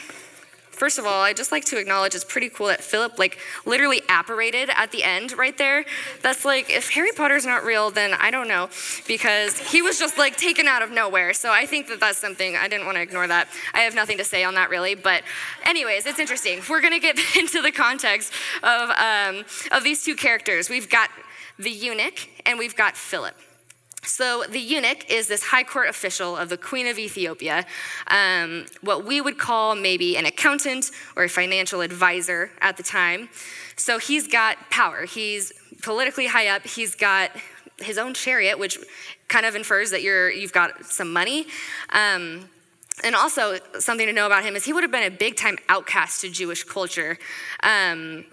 First 0.79 0.99
of 0.99 1.07
all, 1.07 1.23
I'd 1.23 1.37
just 1.37 1.51
like 1.51 1.65
to 1.67 1.77
acknowledge 1.77 2.15
it's 2.15 2.25
pretty 2.25 2.49
cool 2.49 2.69
that 2.69 2.85
Philip 2.85 3.19
like 3.19 3.39
literally 3.67 4.01
apparated 4.09 4.71
at 4.77 4.93
the 4.93 5.03
end 5.03 5.37
right 5.37 5.59
there. 5.59 5.85
That's 6.23 6.45
like 6.45 6.71
if 6.71 6.91
Harry 6.91 7.11
Potter's 7.17 7.45
not 7.45 7.65
real, 7.65 7.91
then 7.91 8.15
I 8.15 8.31
don't 8.31 8.47
know 8.47 8.71
because 9.09 9.59
he 9.59 9.83
was 9.83 9.99
just 9.99 10.19
like 10.19 10.37
taken 10.37 10.69
out 10.69 10.83
of 10.83 10.93
nowhere. 10.93 11.35
So 11.35 11.51
I 11.51 11.67
think 11.67 11.89
that 11.89 11.99
that's 11.99 12.19
something 12.19 12.55
I 12.55 12.69
didn't 12.69 12.87
want 12.87 12.97
to 12.97 13.03
ignore 13.03 13.27
that. 13.27 13.49
I 13.75 13.81
have 13.81 13.97
nothing 13.97 14.19
to 14.19 14.25
say 14.25 14.45
on 14.45 14.55
that 14.55 14.71
really, 14.71 14.95
but 14.95 15.25
anyways, 15.65 16.07
it's 16.07 16.21
interesting. 16.21 16.61
We're 16.71 16.81
gonna 16.81 17.01
get 17.01 17.19
into 17.37 17.61
the 17.61 17.73
context 17.73 18.33
of 18.63 18.91
um, 18.91 19.45
of 19.73 19.83
these 19.83 20.05
two 20.05 20.15
characters. 20.15 20.71
We've 20.71 20.89
got 20.89 21.11
the 21.59 21.71
eunuch 21.71 22.29
and 22.47 22.57
we've 22.57 22.77
got 22.77 22.97
Philip. 22.97 23.35
So, 24.05 24.45
the 24.49 24.61
eunuch 24.61 25.11
is 25.11 25.27
this 25.27 25.43
high 25.43 25.65
court 25.65 25.89
official 25.89 26.37
of 26.37 26.49
the 26.49 26.57
Queen 26.57 26.87
of 26.87 26.99
Ethiopia, 26.99 27.67
um, 28.07 28.67
what 28.81 29.05
we 29.05 29.21
would 29.21 29.39
call 29.39 29.75
maybe 29.75 30.17
an 30.17 30.25
accountant 30.25 30.91
or 31.17 31.25
a 31.25 31.29
financial 31.29 31.81
advisor 31.81 32.51
at 32.61 32.77
the 32.77 32.83
time. 32.83 33.29
So, 33.77 33.99
he's 33.99 34.29
got 34.29 34.71
power. 34.71 35.05
He's 35.05 35.53
politically 35.83 36.27
high 36.27 36.47
up. 36.49 36.67
He's 36.67 36.95
got 36.95 37.33
his 37.79 37.99
own 37.99 38.15
chariot, 38.15 38.59
which 38.59 38.79
kind 39.29 39.45
of 39.45 39.55
infers 39.55 39.91
that 39.91 40.03
you're, 40.03 40.31
you've 40.31 40.53
got 40.53 40.85
some 40.87 41.13
money. 41.13 41.47
Um, 41.91 42.49
and 43.05 43.15
also, 43.15 43.59
something 43.79 44.07
to 44.07 44.13
know 44.13 44.27
about 44.27 44.45
him 44.45 44.57
is 44.57 44.65
he 44.65 44.73
would 44.73 44.83
have 44.83 44.91
been 44.91 45.13
a 45.13 45.17
big 45.17 45.37
time 45.37 45.57
outcast 45.69 46.23
to 46.23 46.31
Jewish 46.31 46.65
culture. 46.65 47.19
Um, 47.63 48.25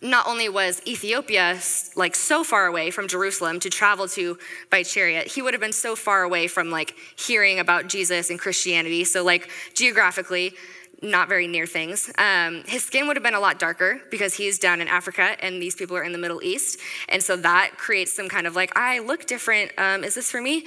not 0.00 0.26
only 0.26 0.48
was 0.48 0.80
Ethiopia 0.86 1.58
like 1.96 2.14
so 2.14 2.42
far 2.42 2.66
away 2.66 2.90
from 2.90 3.08
Jerusalem 3.08 3.60
to 3.60 3.70
travel 3.70 4.08
to 4.08 4.38
by 4.70 4.82
chariot, 4.82 5.28
he 5.28 5.42
would 5.42 5.54
have 5.54 5.60
been 5.60 5.72
so 5.72 5.94
far 5.96 6.22
away 6.22 6.46
from 6.46 6.70
like 6.70 6.94
hearing 7.16 7.58
about 7.58 7.88
Jesus 7.88 8.30
and 8.30 8.38
Christianity. 8.38 9.04
So, 9.04 9.22
like 9.22 9.50
geographically, 9.74 10.54
not 11.02 11.28
very 11.28 11.48
near 11.48 11.66
things. 11.66 12.10
Um, 12.16 12.62
his 12.66 12.84
skin 12.84 13.06
would 13.08 13.16
have 13.16 13.24
been 13.24 13.34
a 13.34 13.40
lot 13.40 13.58
darker 13.58 14.00
because 14.10 14.34
he's 14.34 14.58
down 14.58 14.80
in 14.80 14.88
Africa 14.88 15.36
and 15.40 15.60
these 15.60 15.74
people 15.74 15.96
are 15.96 16.04
in 16.04 16.12
the 16.12 16.18
Middle 16.18 16.42
East. 16.42 16.78
And 17.08 17.22
so 17.22 17.36
that 17.36 17.72
creates 17.76 18.12
some 18.12 18.28
kind 18.28 18.46
of 18.46 18.54
like, 18.54 18.76
I 18.76 19.00
look 19.00 19.26
different. 19.26 19.72
Um, 19.76 20.04
is 20.04 20.14
this 20.14 20.30
for 20.30 20.40
me? 20.40 20.64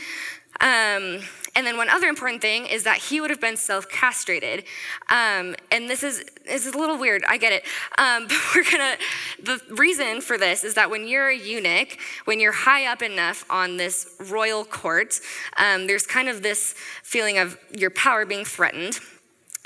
Um, 0.62 1.22
and 1.58 1.66
then 1.66 1.78
one 1.78 1.90
other 1.90 2.08
important 2.08 2.42
thing 2.42 2.66
is 2.66 2.84
that 2.84 2.98
he 2.98 3.22
would 3.22 3.30
have 3.30 3.40
been 3.40 3.56
self-castrated. 3.56 4.66
Um, 5.10 5.56
and 5.72 5.90
this 5.90 6.04
is 6.04 6.26
this 6.46 6.66
is 6.66 6.76
a 6.76 6.78
little 6.78 6.98
weird. 6.98 7.24
I 7.28 7.38
get 7.38 7.54
it. 7.54 7.64
Um, 7.98 8.28
but 8.28 8.38
we're 8.54 8.70
gonna. 8.70 8.96
The 9.42 9.62
reason 9.76 10.22
for 10.22 10.38
this 10.38 10.64
is 10.64 10.74
that 10.74 10.90
when 10.90 11.08
you're 11.08 11.30
a 11.30 11.38
eunuch, 11.38 11.98
when 12.26 12.40
you're 12.40 12.52
high 12.52 12.86
up 12.92 13.02
enough 13.02 13.46
on 13.50 13.78
this 13.78 14.16
royal 14.20 14.66
court, 14.66 15.20
um, 15.58 15.88
there's 15.88 16.06
kind 16.06 16.28
of 16.28 16.44
this 16.44 16.76
feeling 17.04 17.38
of 17.38 17.58
your 17.72 17.90
power 17.90 18.26
being 18.26 18.46
threatened. 18.46 19.00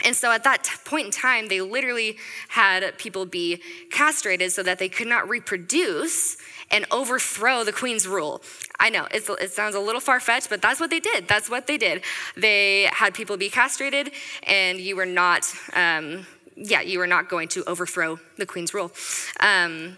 And 0.05 0.15
so 0.15 0.31
at 0.31 0.43
that 0.43 0.69
point 0.85 1.05
in 1.07 1.11
time, 1.11 1.47
they 1.47 1.61
literally 1.61 2.17
had 2.49 2.97
people 2.97 3.25
be 3.25 3.61
castrated 3.91 4.51
so 4.51 4.63
that 4.63 4.79
they 4.79 4.89
could 4.89 5.07
not 5.07 5.27
reproduce 5.29 6.37
and 6.71 6.85
overthrow 6.91 7.63
the 7.63 7.71
queen's 7.71 8.07
rule. 8.07 8.41
I 8.79 8.89
know 8.89 9.07
it 9.11 9.51
sounds 9.51 9.75
a 9.75 9.79
little 9.79 10.01
far 10.01 10.19
fetched, 10.19 10.49
but 10.49 10.61
that's 10.61 10.79
what 10.79 10.89
they 10.89 10.99
did. 10.99 11.27
That's 11.27 11.49
what 11.49 11.67
they 11.67 11.77
did. 11.77 12.03
They 12.37 12.89
had 12.93 13.13
people 13.13 13.37
be 13.37 13.49
castrated, 13.49 14.11
and 14.43 14.79
you 14.79 14.95
were 14.95 15.05
not, 15.05 15.51
um, 15.73 16.25
yeah, 16.55 16.81
you 16.81 16.99
were 16.99 17.07
not 17.07 17.29
going 17.29 17.47
to 17.49 17.63
overthrow 17.65 18.19
the 18.37 18.45
queen's 18.45 18.73
rule. 18.73 18.91
Um, 19.39 19.97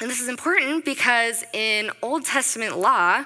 and 0.00 0.10
this 0.10 0.20
is 0.20 0.28
important 0.28 0.84
because 0.84 1.44
in 1.52 1.90
Old 2.02 2.24
Testament 2.24 2.78
law, 2.78 3.24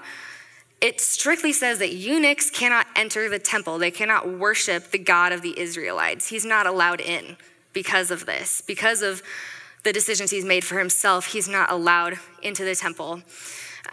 it 0.81 1.01
strictly 1.01 1.53
says 1.53 1.79
that 1.79 1.93
eunuchs 1.93 2.51
cannot 2.51 2.87
enter 2.97 3.29
the 3.29 3.39
temple. 3.39 3.79
They 3.79 3.91
cannot 3.91 4.29
worship 4.39 4.91
the 4.91 4.99
God 4.99 5.33
of 5.33 5.43
the 5.43 5.59
Israelites. 5.59 6.29
He's 6.29 6.45
not 6.45 6.67
allowed 6.67 7.01
in 7.01 7.37
because 7.73 8.11
of 8.11 8.27
this, 8.27 8.63
because 8.67 9.03
of 9.03 9.23
the 9.83 9.93
decisions 9.93 10.31
he's 10.31 10.45
made 10.45 10.65
for 10.65 10.79
himself. 10.79 11.27
He's 11.27 11.49
not 11.49 11.71
allowed 11.71 12.19
into 12.43 12.65
the 12.65 12.75
temple. 12.75 13.23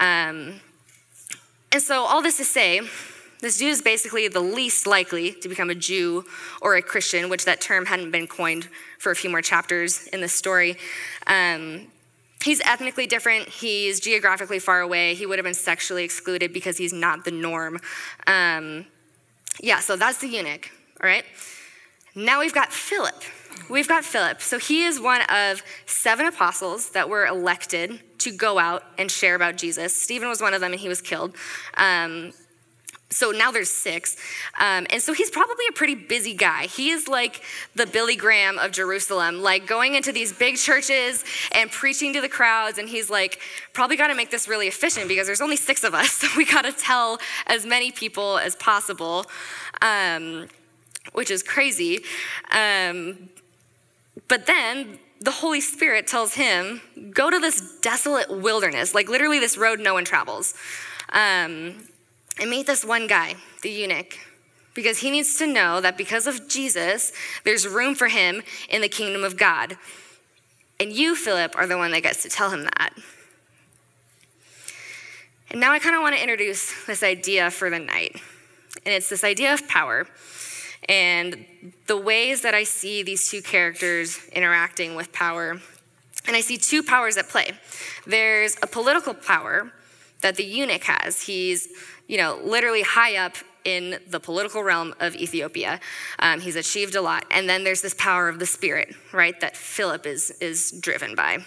Um, 0.00 0.60
and 1.70 1.82
so, 1.82 2.04
all 2.04 2.22
this 2.22 2.38
to 2.38 2.44
say, 2.44 2.80
this 3.40 3.58
dude 3.58 3.68
is 3.68 3.82
basically 3.82 4.26
the 4.28 4.40
least 4.40 4.86
likely 4.86 5.32
to 5.32 5.48
become 5.48 5.70
a 5.70 5.74
Jew 5.74 6.24
or 6.60 6.76
a 6.76 6.82
Christian, 6.82 7.28
which 7.28 7.44
that 7.44 7.60
term 7.60 7.86
hadn't 7.86 8.10
been 8.10 8.26
coined 8.26 8.68
for 8.98 9.12
a 9.12 9.16
few 9.16 9.30
more 9.30 9.42
chapters 9.42 10.06
in 10.08 10.20
this 10.20 10.32
story. 10.32 10.76
Um, 11.26 11.86
He's 12.42 12.60
ethnically 12.64 13.06
different. 13.06 13.48
He's 13.48 14.00
geographically 14.00 14.58
far 14.58 14.80
away. 14.80 15.14
He 15.14 15.26
would 15.26 15.38
have 15.38 15.44
been 15.44 15.54
sexually 15.54 16.04
excluded 16.04 16.52
because 16.52 16.76
he's 16.76 16.92
not 16.92 17.24
the 17.24 17.30
norm. 17.30 17.78
Um, 18.26 18.86
yeah, 19.60 19.80
so 19.80 19.96
that's 19.96 20.18
the 20.18 20.28
eunuch, 20.28 20.70
all 21.02 21.08
right? 21.08 21.24
Now 22.14 22.40
we've 22.40 22.54
got 22.54 22.72
Philip. 22.72 23.22
We've 23.68 23.88
got 23.88 24.04
Philip. 24.04 24.40
So 24.40 24.58
he 24.58 24.84
is 24.84 25.00
one 25.00 25.22
of 25.22 25.62
seven 25.86 26.26
apostles 26.26 26.90
that 26.90 27.08
were 27.08 27.26
elected 27.26 28.00
to 28.18 28.32
go 28.32 28.58
out 28.58 28.84
and 28.98 29.10
share 29.10 29.34
about 29.34 29.56
Jesus. 29.56 29.94
Stephen 30.00 30.28
was 30.28 30.40
one 30.40 30.54
of 30.54 30.60
them 30.60 30.72
and 30.72 30.80
he 30.80 30.88
was 30.88 31.00
killed. 31.00 31.34
Um, 31.76 32.32
so 33.10 33.30
now 33.30 33.50
there's 33.50 33.70
six. 33.70 34.16
Um, 34.58 34.86
and 34.90 35.00
so 35.00 35.14
he's 35.14 35.30
probably 35.30 35.64
a 35.70 35.72
pretty 35.72 35.94
busy 35.94 36.34
guy. 36.34 36.66
He 36.66 36.90
is 36.90 37.08
like 37.08 37.42
the 37.74 37.86
Billy 37.86 38.16
Graham 38.16 38.58
of 38.58 38.70
Jerusalem, 38.70 39.42
like 39.42 39.66
going 39.66 39.94
into 39.94 40.12
these 40.12 40.32
big 40.32 40.56
churches 40.56 41.24
and 41.52 41.70
preaching 41.70 42.12
to 42.12 42.20
the 42.20 42.28
crowds. 42.28 42.76
And 42.76 42.88
he's 42.88 43.08
like, 43.08 43.40
probably 43.72 43.96
got 43.96 44.08
to 44.08 44.14
make 44.14 44.30
this 44.30 44.46
really 44.46 44.68
efficient 44.68 45.08
because 45.08 45.26
there's 45.26 45.40
only 45.40 45.56
six 45.56 45.84
of 45.84 45.94
us. 45.94 46.08
So 46.18 46.26
we 46.36 46.44
got 46.44 46.62
to 46.62 46.72
tell 46.72 47.20
as 47.46 47.64
many 47.64 47.92
people 47.92 48.38
as 48.38 48.56
possible, 48.56 49.26
um, 49.82 50.48
which 51.12 51.30
is 51.30 51.44
crazy. 51.44 52.00
Um, 52.50 53.28
but 54.26 54.46
then 54.46 54.98
the 55.20 55.30
Holy 55.30 55.60
Spirit 55.60 56.08
tells 56.08 56.34
him, 56.34 56.80
go 57.10 57.30
to 57.30 57.38
this 57.38 57.78
desolate 57.80 58.30
wilderness, 58.30 58.94
like 58.94 59.08
literally 59.08 59.38
this 59.38 59.56
road 59.56 59.78
no 59.78 59.94
one 59.94 60.04
travels. 60.04 60.54
Um, 61.12 61.74
and 62.40 62.50
meet 62.50 62.66
this 62.66 62.84
one 62.84 63.06
guy, 63.06 63.34
the 63.62 63.70
eunuch, 63.70 64.18
because 64.74 64.98
he 64.98 65.10
needs 65.10 65.36
to 65.38 65.46
know 65.46 65.80
that 65.80 65.96
because 65.96 66.26
of 66.26 66.48
Jesus, 66.48 67.12
there's 67.44 67.66
room 67.66 67.94
for 67.94 68.08
him 68.08 68.42
in 68.68 68.80
the 68.80 68.88
kingdom 68.88 69.24
of 69.24 69.36
God. 69.36 69.76
And 70.80 70.92
you, 70.92 71.16
Philip, 71.16 71.56
are 71.56 71.66
the 71.66 71.76
one 71.76 71.90
that 71.90 72.02
gets 72.02 72.22
to 72.22 72.28
tell 72.28 72.50
him 72.50 72.64
that. 72.64 72.90
And 75.50 75.60
now 75.60 75.72
I 75.72 75.78
kind 75.78 75.96
of 75.96 76.02
want 76.02 76.14
to 76.14 76.22
introduce 76.22 76.84
this 76.86 77.02
idea 77.02 77.50
for 77.50 77.70
the 77.70 77.78
night. 77.78 78.20
And 78.84 78.94
it's 78.94 79.08
this 79.08 79.24
idea 79.24 79.54
of 79.54 79.66
power 79.66 80.06
and 80.88 81.44
the 81.86 81.96
ways 81.96 82.42
that 82.42 82.54
I 82.54 82.64
see 82.64 83.02
these 83.02 83.28
two 83.28 83.42
characters 83.42 84.20
interacting 84.32 84.94
with 84.94 85.12
power. 85.12 85.60
And 86.26 86.36
I 86.36 86.40
see 86.40 86.56
two 86.56 86.82
powers 86.82 87.16
at 87.16 87.28
play. 87.28 87.52
There's 88.06 88.56
a 88.62 88.66
political 88.66 89.14
power 89.14 89.72
that 90.20 90.36
the 90.36 90.44
eunuch 90.44 90.84
has. 90.84 91.22
He's 91.22 91.68
you 92.08 92.16
know, 92.16 92.40
literally 92.42 92.82
high 92.82 93.16
up 93.16 93.36
in 93.64 93.98
the 94.08 94.18
political 94.18 94.62
realm 94.62 94.94
of 94.98 95.14
Ethiopia. 95.14 95.78
Um, 96.18 96.40
he's 96.40 96.56
achieved 96.56 96.94
a 96.94 97.02
lot. 97.02 97.24
And 97.30 97.48
then 97.48 97.64
there's 97.64 97.82
this 97.82 97.94
power 97.94 98.28
of 98.28 98.38
the 98.38 98.46
spirit, 98.46 98.94
right, 99.12 99.38
that 99.40 99.56
Philip 99.56 100.06
is, 100.06 100.30
is 100.40 100.72
driven 100.80 101.14
by. 101.14 101.44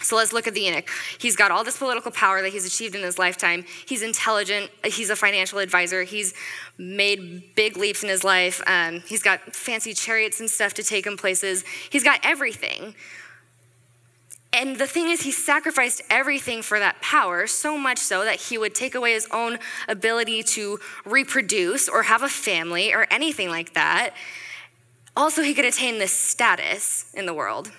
So 0.00 0.16
let's 0.16 0.32
look 0.32 0.46
at 0.46 0.54
the 0.54 0.60
eunuch. 0.60 0.88
He's 1.18 1.36
got 1.36 1.50
all 1.50 1.64
this 1.64 1.78
political 1.78 2.10
power 2.10 2.42
that 2.42 2.52
he's 2.52 2.66
achieved 2.66 2.94
in 2.94 3.02
his 3.02 3.18
lifetime. 3.18 3.64
He's 3.86 4.02
intelligent. 4.02 4.70
He's 4.84 5.08
a 5.08 5.16
financial 5.16 5.60
advisor. 5.60 6.02
He's 6.02 6.34
made 6.78 7.54
big 7.54 7.76
leaps 7.76 8.02
in 8.02 8.08
his 8.08 8.24
life. 8.24 8.60
Um, 8.66 9.00
he's 9.06 9.22
got 9.22 9.40
fancy 9.54 9.94
chariots 9.94 10.40
and 10.40 10.50
stuff 10.50 10.74
to 10.74 10.82
take 10.82 11.06
him 11.06 11.16
places. 11.16 11.64
He's 11.90 12.02
got 12.02 12.20
everything. 12.22 12.94
And 14.54 14.76
the 14.76 14.86
thing 14.86 15.10
is, 15.10 15.22
he 15.22 15.32
sacrificed 15.32 16.00
everything 16.08 16.62
for 16.62 16.78
that 16.78 17.02
power, 17.02 17.48
so 17.48 17.76
much 17.76 17.98
so 17.98 18.24
that 18.24 18.36
he 18.36 18.56
would 18.56 18.72
take 18.72 18.94
away 18.94 19.12
his 19.12 19.26
own 19.32 19.58
ability 19.88 20.44
to 20.44 20.78
reproduce 21.04 21.88
or 21.88 22.04
have 22.04 22.22
a 22.22 22.28
family 22.28 22.94
or 22.94 23.08
anything 23.10 23.50
like 23.50 23.74
that. 23.74 24.14
Also, 25.16 25.42
he 25.42 25.54
could 25.54 25.64
attain 25.64 25.98
this 25.98 26.12
status 26.12 27.10
in 27.14 27.26
the 27.26 27.34
world. 27.34 27.72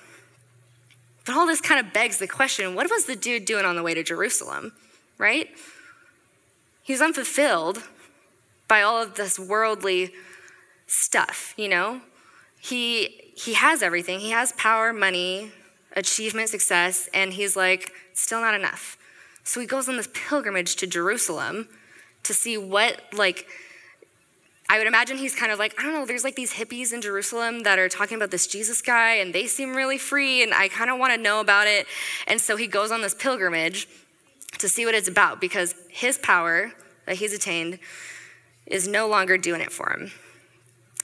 But 1.25 1.37
all 1.37 1.47
this 1.47 1.61
kind 1.61 1.83
of 1.85 1.93
begs 1.93 2.17
the 2.17 2.27
question 2.27 2.75
what 2.75 2.89
was 2.89 3.05
the 3.05 3.15
dude 3.15 3.45
doing 3.45 3.63
on 3.63 3.77
the 3.77 3.83
way 3.83 3.93
to 3.93 4.03
Jerusalem, 4.03 4.73
right? 5.17 5.47
He 6.83 6.91
was 6.91 7.01
unfulfilled 7.01 7.83
by 8.67 8.81
all 8.81 9.01
of 9.01 9.15
this 9.15 9.39
worldly 9.39 10.11
stuff, 10.87 11.53
you 11.55 11.69
know? 11.69 12.01
He, 12.59 13.31
he 13.37 13.53
has 13.53 13.81
everything. 13.81 14.19
He 14.19 14.31
has 14.31 14.51
power, 14.53 14.91
money, 14.91 15.51
achievement, 15.95 16.49
success, 16.49 17.09
and 17.13 17.33
he's 17.33 17.55
like, 17.55 17.91
still 18.13 18.41
not 18.41 18.53
enough. 18.53 18.97
So 19.43 19.59
he 19.59 19.67
goes 19.67 19.87
on 19.87 19.97
this 19.97 20.09
pilgrimage 20.13 20.75
to 20.77 20.87
Jerusalem 20.87 21.67
to 22.23 22.33
see 22.33 22.57
what, 22.57 23.01
like, 23.13 23.45
I 24.67 24.79
would 24.79 24.87
imagine 24.87 25.17
he's 25.17 25.35
kind 25.35 25.51
of 25.51 25.59
like, 25.59 25.75
I 25.79 25.83
don't 25.83 25.93
know, 25.93 26.05
there's 26.05 26.23
like 26.23 26.35
these 26.35 26.53
hippies 26.53 26.91
in 26.91 27.01
Jerusalem 27.01 27.61
that 27.61 27.77
are 27.77 27.87
talking 27.87 28.17
about 28.17 28.31
this 28.31 28.47
Jesus 28.47 28.81
guy 28.81 29.15
and 29.15 29.33
they 29.33 29.45
seem 29.45 29.75
really 29.75 29.99
free 29.99 30.41
and 30.41 30.53
I 30.53 30.69
kind 30.69 30.89
of 30.89 30.97
want 30.97 31.13
to 31.13 31.21
know 31.21 31.39
about 31.39 31.67
it. 31.67 31.85
And 32.27 32.41
so 32.41 32.55
he 32.55 32.65
goes 32.65 32.91
on 32.91 33.01
this 33.01 33.13
pilgrimage 33.13 33.87
to 34.57 34.67
see 34.67 34.85
what 34.85 34.95
it's 34.95 35.07
about 35.07 35.39
because 35.39 35.75
his 35.89 36.17
power 36.17 36.71
that 37.05 37.17
he's 37.17 37.31
attained 37.31 37.77
is 38.65 38.87
no 38.87 39.07
longer 39.07 39.37
doing 39.37 39.61
it 39.61 39.71
for 39.71 39.91
him. 39.91 40.11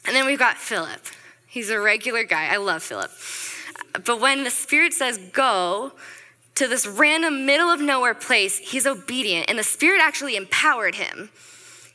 And 0.07 0.15
then 0.15 0.25
we've 0.25 0.39
got 0.39 0.57
Philip. 0.57 1.05
He's 1.45 1.69
a 1.69 1.79
regular 1.79 2.23
guy. 2.23 2.47
I 2.51 2.57
love 2.57 2.81
Philip. 2.81 3.11
But 3.93 4.19
when 4.19 4.43
the 4.43 4.49
Spirit 4.49 4.93
says 4.93 5.17
go 5.17 5.93
to 6.55 6.67
this 6.67 6.85
random 6.85 7.45
middle 7.45 7.69
of 7.69 7.81
nowhere 7.81 8.13
place, 8.13 8.57
he's 8.57 8.85
obedient, 8.85 9.49
and 9.49 9.57
the 9.57 9.63
Spirit 9.63 10.01
actually 10.01 10.35
empowered 10.35 10.95
him. 10.95 11.29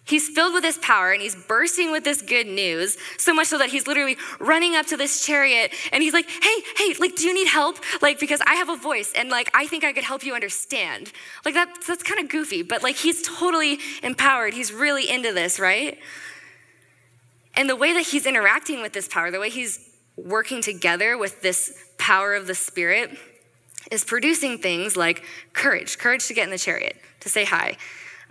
He's 0.07 0.29
filled 0.29 0.55
with 0.55 0.63
this 0.63 0.79
power 0.81 1.11
and 1.11 1.21
he's 1.21 1.35
bursting 1.35 1.91
with 1.91 2.05
this 2.05 2.23
good 2.23 2.47
news, 2.47 2.97
so 3.19 3.35
much 3.35 3.49
so 3.49 3.59
that 3.59 3.71
he's 3.71 3.89
literally 3.89 4.17
running 4.39 4.77
up 4.77 4.87
to 4.87 4.97
this 4.97 5.27
chariot 5.27 5.73
and 5.91 6.01
he's 6.01 6.13
like, 6.13 6.31
hey, 6.31 6.63
hey, 6.77 6.95
like, 7.01 7.17
do 7.17 7.27
you 7.27 7.35
need 7.35 7.49
help? 7.49 7.79
Like, 8.01 8.21
because 8.21 8.41
I 8.47 8.55
have 8.55 8.69
a 8.69 8.77
voice 8.77 9.13
and 9.17 9.31
like, 9.31 9.51
I 9.53 9.67
think 9.67 9.83
I 9.83 9.93
could 9.93 10.05
help 10.05 10.23
you 10.25 10.33
understand. 10.35 11.11
Like, 11.45 11.55
that, 11.55 11.75
that's 11.89 12.05
kind 12.05 12.21
of 12.21 12.31
goofy, 12.31 12.63
but 12.63 12.85
like, 12.85 12.95
he's 12.95 13.21
totally 13.27 13.81
empowered. 14.05 14.55
He's 14.55 14.73
really 14.73 15.11
into 15.11 15.33
this, 15.33 15.59
right? 15.59 15.99
And 17.55 17.69
the 17.69 17.77
way 17.77 17.93
that 17.93 18.07
he's 18.07 18.27
interacting 18.27 18.83
with 18.83 18.93
this 18.93 19.09
power, 19.09 19.33
the 19.33 19.41
way 19.41 19.51
he's 19.51 19.96
working 20.17 20.63
together 20.63 21.17
with 21.17 21.43
this 21.43 21.85
power 21.99 22.35
of 22.35 22.47
the 22.47 22.55
Spirit 22.55 23.17
is 23.91 24.05
producing 24.05 24.59
things 24.59 24.97
like 24.97 25.23
courage, 25.53 25.99
courage 25.99 26.27
to 26.27 26.35
get 26.35 26.45
in 26.45 26.51
the 26.51 26.59
chariot, 26.59 26.97
to 27.21 27.29
say 27.29 27.45
hi, 27.45 27.77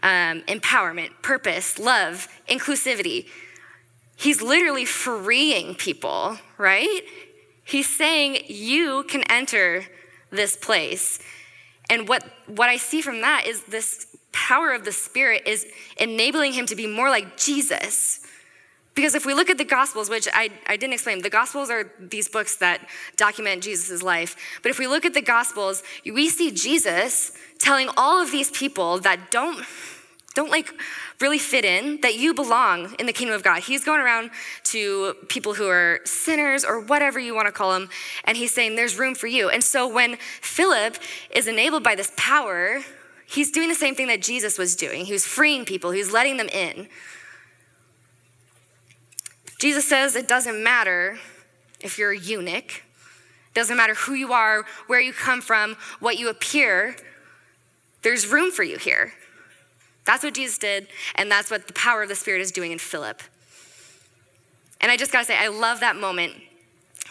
um, 0.04 0.42
empowerment, 0.44 1.10
purpose, 1.22 1.80
love, 1.80 2.28
inclusivity. 2.50 3.28
He's 4.16 4.42
literally 4.42 4.86
freeing 4.86 5.76
people, 5.76 6.38
right? 6.58 7.02
He's 7.64 7.94
saying, 7.94 8.44
You 8.48 9.04
can 9.04 9.24
enter 9.30 9.86
this 10.32 10.56
place. 10.56 11.20
And 11.90 12.08
what, 12.08 12.24
what 12.48 12.70
I 12.70 12.78
see 12.78 13.02
from 13.02 13.22
that 13.22 13.46
is 13.46 13.64
this 13.64 14.08
power 14.32 14.74
of 14.74 14.86
the 14.86 14.92
Spirit 14.92 15.44
is 15.46 15.66
enabling 15.98 16.54
him 16.54 16.66
to 16.68 16.76
be 16.76 16.88
more 16.88 17.10
like 17.10 17.38
Jesus 17.38 18.20
because 18.96 19.14
if 19.14 19.26
we 19.26 19.34
look 19.34 19.50
at 19.50 19.58
the 19.58 19.66
Gospels, 19.66 20.10
which 20.10 20.28
I, 20.34 20.50
I 20.68 20.78
didn't 20.78 20.94
explain, 20.94 21.22
the 21.22 21.30
Gospels 21.30 21.70
are 21.70 21.92
these 22.00 22.30
books 22.30 22.56
that 22.58 22.80
document 23.18 23.62
Jesus' 23.62 24.02
life. 24.02 24.60
But 24.64 24.70
if 24.70 24.80
we 24.80 24.88
look 24.88 25.06
at 25.06 25.14
the 25.14 25.22
Gospels, 25.22 25.84
we 26.06 26.30
see 26.30 26.50
Jesus 26.52 27.34
telling 27.60 27.90
all 27.98 28.22
of 28.22 28.32
these 28.32 28.50
people 28.50 29.00
that 29.00 29.32
don't, 29.32 29.66
don't 30.34 30.50
like 30.50 30.72
really 31.20 31.40
fit 31.40 31.66
in, 31.66 32.00
that 32.02 32.16
you 32.16 32.34
belong 32.34 32.96
in 32.98 33.06
the 33.06 33.14
kingdom 33.14 33.36
of 33.36 33.44
God. 33.44 33.64
He's 33.64 33.84
going 33.84 34.00
around 34.00 34.32
to 34.66 35.14
people 35.28 35.54
who 35.54 35.68
are 35.68 36.00
sinners 36.06 36.64
or 36.64 36.80
whatever 36.80 37.20
you 37.20 37.36
want 37.36 37.48
to 37.48 37.52
call 37.52 37.74
them, 37.74 37.90
and 38.24 38.38
he's 38.38 38.54
saying 38.54 38.78
there's 38.78 38.98
room 38.98 39.14
for 39.14 39.28
you. 39.28 39.50
And 39.50 39.64
so 39.64 39.88
when 39.88 40.16
Philip 40.42 40.98
is 41.32 41.48
enabled 41.48 41.84
by 41.84 41.96
this 41.96 42.14
power, 42.16 42.82
he's 43.28 43.52
doing 43.52 43.68
the 43.68 43.76
same 43.76 43.94
thing 43.94 44.08
that 44.08 44.22
Jesus 44.22 44.58
was 44.58 44.76
doing. 44.76 45.06
He 45.06 45.14
was 45.14 45.26
freeing 45.26 45.66
people, 45.66 45.92
he 45.92 46.00
was 46.00 46.14
letting 46.14 46.38
them 46.38 46.48
in. 46.48 46.88
Jesus 49.66 49.88
says 49.88 50.16
it 50.16 50.28
doesn't 50.28 50.64
matter 50.64 51.18
if 51.80 51.98
you're 51.98 52.12
a 52.12 52.20
eunuch, 52.20 52.84
it 52.84 53.56
doesn't 53.56 53.76
matter 53.76 53.96
who 53.96 54.14
you 54.14 54.32
are, 54.32 54.64
where 54.86 55.00
you 55.00 55.12
come 55.12 55.42
from, 55.42 55.76
what 56.00 56.20
you 56.20 56.30
appear, 56.30 56.96
there's 58.04 58.28
room 58.28 58.52
for 58.52 58.62
you 58.62 58.78
here. 58.78 59.14
That's 60.06 60.24
what 60.24 60.36
Jesus 60.36 60.60
did, 60.60 60.88
and 61.16 61.32
that's 61.32 61.50
what 61.50 61.66
the 61.66 61.74
power 61.74 62.04
of 62.04 62.10
the 62.10 62.16
Spirit 62.16 62.42
is 62.42 62.52
doing 62.52 62.74
in 62.74 62.78
Philip. 62.78 63.24
And 64.82 64.92
I 64.92 64.98
just 64.98 65.12
gotta 65.12 65.26
say, 65.26 65.36
I 65.36 65.48
love 65.48 65.80
that 65.80 65.96
moment 65.96 66.34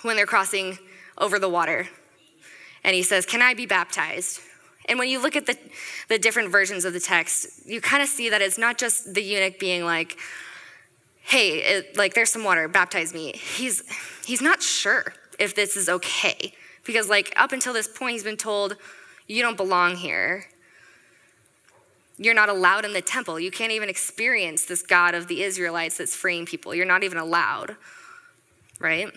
when 0.02 0.14
they're 0.14 0.25
crossing 0.25 0.78
over 1.18 1.40
the 1.40 1.49
water. 1.49 1.88
And 2.84 2.94
he 2.94 3.02
says, 3.02 3.26
Can 3.26 3.42
I 3.42 3.54
be 3.54 3.66
baptized? 3.66 4.38
And 4.88 4.96
when 4.96 5.08
you 5.08 5.20
look 5.20 5.34
at 5.34 5.46
the, 5.46 5.58
the 6.08 6.20
different 6.20 6.52
versions 6.52 6.84
of 6.84 6.92
the 6.92 7.00
text, 7.00 7.66
you 7.66 7.80
kind 7.80 8.00
of 8.00 8.08
see 8.08 8.30
that 8.30 8.40
it's 8.42 8.58
not 8.58 8.78
just 8.78 9.12
the 9.12 9.23
eunuch 9.23 9.58
being 9.58 9.84
like, 9.84 10.16
hey, 11.25 11.59
it, 11.59 11.97
like 11.97 12.14
there's 12.14 12.31
some 12.31 12.45
water, 12.45 12.69
baptize 12.69 13.14
me. 13.14 13.33
He's, 13.33 13.83
he's 14.25 14.43
not 14.43 14.62
sure 14.62 15.14
if 15.38 15.54
this 15.54 15.76
is 15.76 15.88
okay. 15.88 16.52
Because, 16.85 17.09
like, 17.09 17.33
up 17.37 17.52
until 17.52 17.73
this 17.73 17.88
point, 17.88 18.12
he's 18.12 18.23
been 18.23 18.37
told, 18.37 18.76
you 19.26 19.43
don't 19.43 19.57
belong 19.57 19.97
here. 19.97 20.47
You're 22.19 22.35
not 22.35 22.49
allowed 22.49 22.85
in 22.85 22.93
the 22.93 23.00
temple. 23.00 23.40
You 23.40 23.50
can't 23.50 23.73
even 23.73 23.88
experience 23.88 24.66
this 24.66 24.83
God 24.83 25.14
of 25.14 25.26
the 25.26 25.43
Israelites 25.43 25.97
that's 25.97 26.14
freeing 26.14 26.47
people. 26.47 26.75
You're 26.75 26.87
not 26.87 27.02
even 27.02 27.19
allowed, 27.19 27.76
right? 28.78 29.09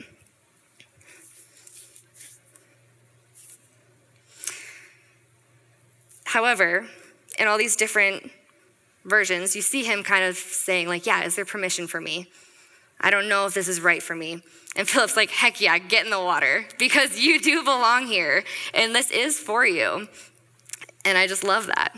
However, 6.24 6.88
in 7.38 7.48
all 7.48 7.58
these 7.58 7.76
different 7.76 8.32
versions, 9.08 9.56
you 9.56 9.62
see 9.62 9.84
him 9.84 10.04
kind 10.04 10.24
of 10.24 10.36
saying, 10.36 10.88
like, 10.88 11.06
yeah, 11.06 11.24
is 11.24 11.36
there 11.36 11.46
permission 11.46 11.88
for 11.88 12.00
me? 12.00 12.28
I 13.00 13.10
don't 13.10 13.30
know 13.30 13.46
if 13.46 13.54
this 13.54 13.68
is 13.68 13.80
right 13.80 14.04
for 14.04 14.16
me. 14.16 14.42
And 14.76 14.88
Philip's 14.90 15.16
like, 15.16 15.32
heck 15.32 15.60
yeah, 15.62 15.78
get 15.80 16.06
in 16.06 16.12
the 16.12 16.22
water 16.22 16.66
because 16.78 17.20
you 17.20 17.40
do 17.40 17.64
belong 17.64 18.08
here 18.08 18.44
and 18.74 18.94
this 18.94 19.12
is 19.12 19.40
for 19.40 19.66
you. 19.66 20.08
And 21.06 21.18
I 21.18 21.28
just 21.28 21.44
love 21.44 21.68
that. 21.68 21.96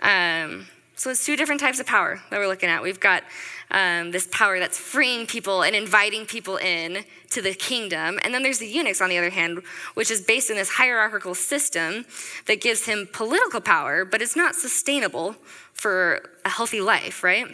Um, 0.00 0.66
so 0.96 1.10
it's 1.10 1.26
two 1.26 1.36
different 1.36 1.60
types 1.60 1.80
of 1.80 1.86
power 1.86 2.20
that 2.30 2.38
we're 2.38 2.46
looking 2.46 2.68
at. 2.68 2.82
We've 2.82 3.00
got 3.00 3.24
um, 3.72 4.10
this 4.12 4.28
power 4.30 4.60
that's 4.60 4.78
freeing 4.78 5.26
people 5.26 5.62
and 5.62 5.74
inviting 5.74 6.26
people 6.26 6.58
in 6.58 7.04
to 7.30 7.42
the 7.42 7.54
kingdom. 7.54 8.20
And 8.22 8.32
then 8.32 8.42
there's 8.42 8.58
the 8.58 8.68
eunuchs, 8.68 9.00
on 9.00 9.08
the 9.08 9.18
other 9.18 9.30
hand, 9.30 9.62
which 9.94 10.10
is 10.10 10.20
based 10.20 10.50
in 10.50 10.56
this 10.56 10.68
hierarchical 10.68 11.34
system 11.34 12.04
that 12.46 12.60
gives 12.60 12.86
him 12.86 13.08
political 13.12 13.60
power, 13.60 14.04
but 14.04 14.22
it's 14.22 14.36
not 14.36 14.54
sustainable 14.54 15.36
for 15.82 16.30
a 16.44 16.48
healthy 16.48 16.80
life, 16.80 17.24
right? 17.24 17.44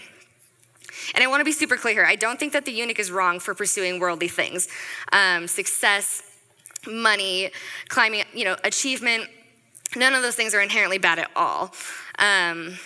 And 1.15 1.25
I 1.25 1.27
want 1.29 1.41
to 1.41 1.47
be 1.47 1.53
super 1.53 1.79
clear 1.79 1.95
here. 1.95 2.05
I 2.05 2.15
don't 2.15 2.39
think 2.39 2.53
that 2.53 2.67
the 2.67 2.73
eunuch 2.73 2.99
is 2.99 3.11
wrong 3.11 3.41
for 3.41 3.55
pursuing 3.55 3.99
worldly 3.99 4.29
things, 4.29 4.69
um, 5.13 5.49
success, 5.49 6.23
money, 6.87 7.51
climbing, 7.89 8.25
you 8.35 8.45
know, 8.45 8.57
achievement. 8.65 9.31
None 9.97 10.13
of 10.13 10.21
those 10.21 10.35
things 10.35 10.53
are 10.53 10.61
inherently 10.61 10.99
bad 10.99 11.19
at 11.19 11.31
all. 11.35 11.73
Um, 12.19 12.79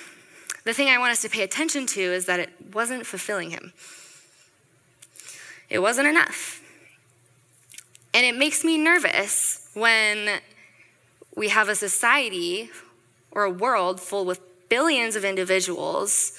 the 0.64 0.72
thing 0.72 0.88
I 0.88 0.98
want 0.98 1.10
us 1.10 1.22
to 1.22 1.28
pay 1.28 1.42
attention 1.42 1.86
to 1.86 2.00
is 2.00 2.26
that 2.26 2.38
it 2.38 2.50
wasn't 2.72 3.04
fulfilling 3.04 3.50
him. 3.50 3.72
It 5.68 5.80
wasn't 5.80 6.06
enough. 6.06 6.62
And 8.14 8.24
it 8.24 8.36
makes 8.36 8.62
me 8.62 8.78
nervous 8.78 9.68
when 9.74 10.40
we 11.34 11.48
have 11.48 11.68
a 11.68 11.74
society 11.74 12.70
or 13.32 13.42
a 13.42 13.50
world 13.50 14.00
full 14.00 14.24
with 14.24 14.51
billions 14.72 15.16
of 15.16 15.22
individuals 15.22 16.32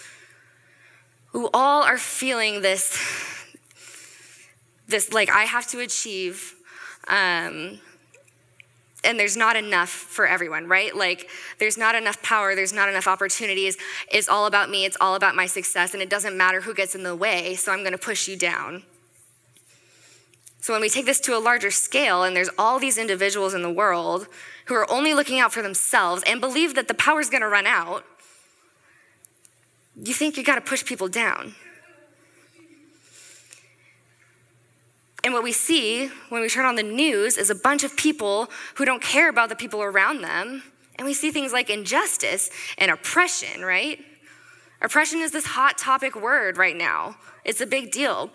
who 1.34 1.52
all 1.54 1.84
are 1.84 2.00
feeling 2.00 2.64
this, 2.64 2.98
this 4.88 5.14
like, 5.14 5.30
I 5.30 5.44
have 5.44 5.68
to 5.68 5.82
achieve. 5.82 6.56
Um, 7.08 7.80
and 9.04 9.20
there's 9.20 9.38
not 9.38 9.56
enough 9.56 9.92
for 9.92 10.26
everyone, 10.26 10.68
right? 10.68 10.96
Like, 10.96 11.30
there's 11.60 11.78
not 11.78 11.94
enough 11.94 12.24
power, 12.24 12.56
there's 12.56 12.74
not 12.74 12.90
enough 12.90 13.08
opportunities. 13.08 13.78
It's 14.12 14.28
all 14.28 14.48
about 14.48 14.68
me, 14.68 14.84
it's 14.84 14.98
all 15.00 15.14
about 15.14 15.36
my 15.36 15.46
success, 15.46 15.94
and 15.94 16.02
it 16.02 16.10
doesn't 16.10 16.36
matter 16.36 16.62
who 16.62 16.74
gets 16.74 16.96
in 16.96 17.04
the 17.04 17.16
way, 17.16 17.54
so 17.54 17.72
I'm 17.72 17.84
gonna 17.84 18.00
push 18.00 18.28
you 18.28 18.36
down. 18.36 18.82
So, 20.60 20.74
when 20.74 20.82
we 20.82 20.90
take 20.90 21.06
this 21.06 21.20
to 21.20 21.38
a 21.38 21.40
larger 21.40 21.70
scale, 21.70 22.24
and 22.24 22.36
there's 22.36 22.50
all 22.58 22.80
these 22.80 22.98
individuals 22.98 23.54
in 23.54 23.62
the 23.62 23.72
world 23.72 24.26
who 24.66 24.74
are 24.74 24.90
only 24.90 25.14
looking 25.14 25.40
out 25.40 25.54
for 25.54 25.62
themselves 25.62 26.24
and 26.26 26.42
believe 26.42 26.74
that 26.74 26.88
the 26.88 26.96
power's 26.96 27.30
gonna 27.30 27.50
run 27.50 27.68
out, 27.68 28.06
you 30.02 30.14
think 30.14 30.38
you 30.38 30.44
gotta 30.44 30.62
push 30.62 30.84
people 30.86 31.08
down. 31.08 31.56
And 35.24 35.34
what 35.34 35.44
we 35.44 35.54
see 35.54 36.10
when 36.30 36.42
we 36.42 36.50
turn 36.50 36.66
on 36.66 36.76
the 36.76 36.84
news 36.84 37.38
is 37.38 37.50
a 37.50 37.56
bunch 37.56 37.84
of 37.84 37.96
people 37.96 38.50
who 38.76 38.84
don't 38.84 39.02
care 39.02 39.30
about 39.30 39.50
the 39.50 39.56
people 39.56 39.82
around 39.82 40.22
them. 40.22 40.64
And 40.98 41.06
we 41.06 41.14
see 41.14 41.32
things 41.32 41.54
like 41.54 41.70
injustice 41.70 42.50
and 42.78 42.92
oppression, 42.92 43.64
right? 43.64 44.00
Oppression 44.82 45.22
is 45.22 45.32
this 45.32 45.46
hot 45.46 45.78
topic 45.78 46.16
word 46.16 46.58
right 46.58 46.76
now. 46.76 47.16
It's 47.46 47.62
a 47.62 47.66
big 47.66 47.92
deal. 47.92 48.32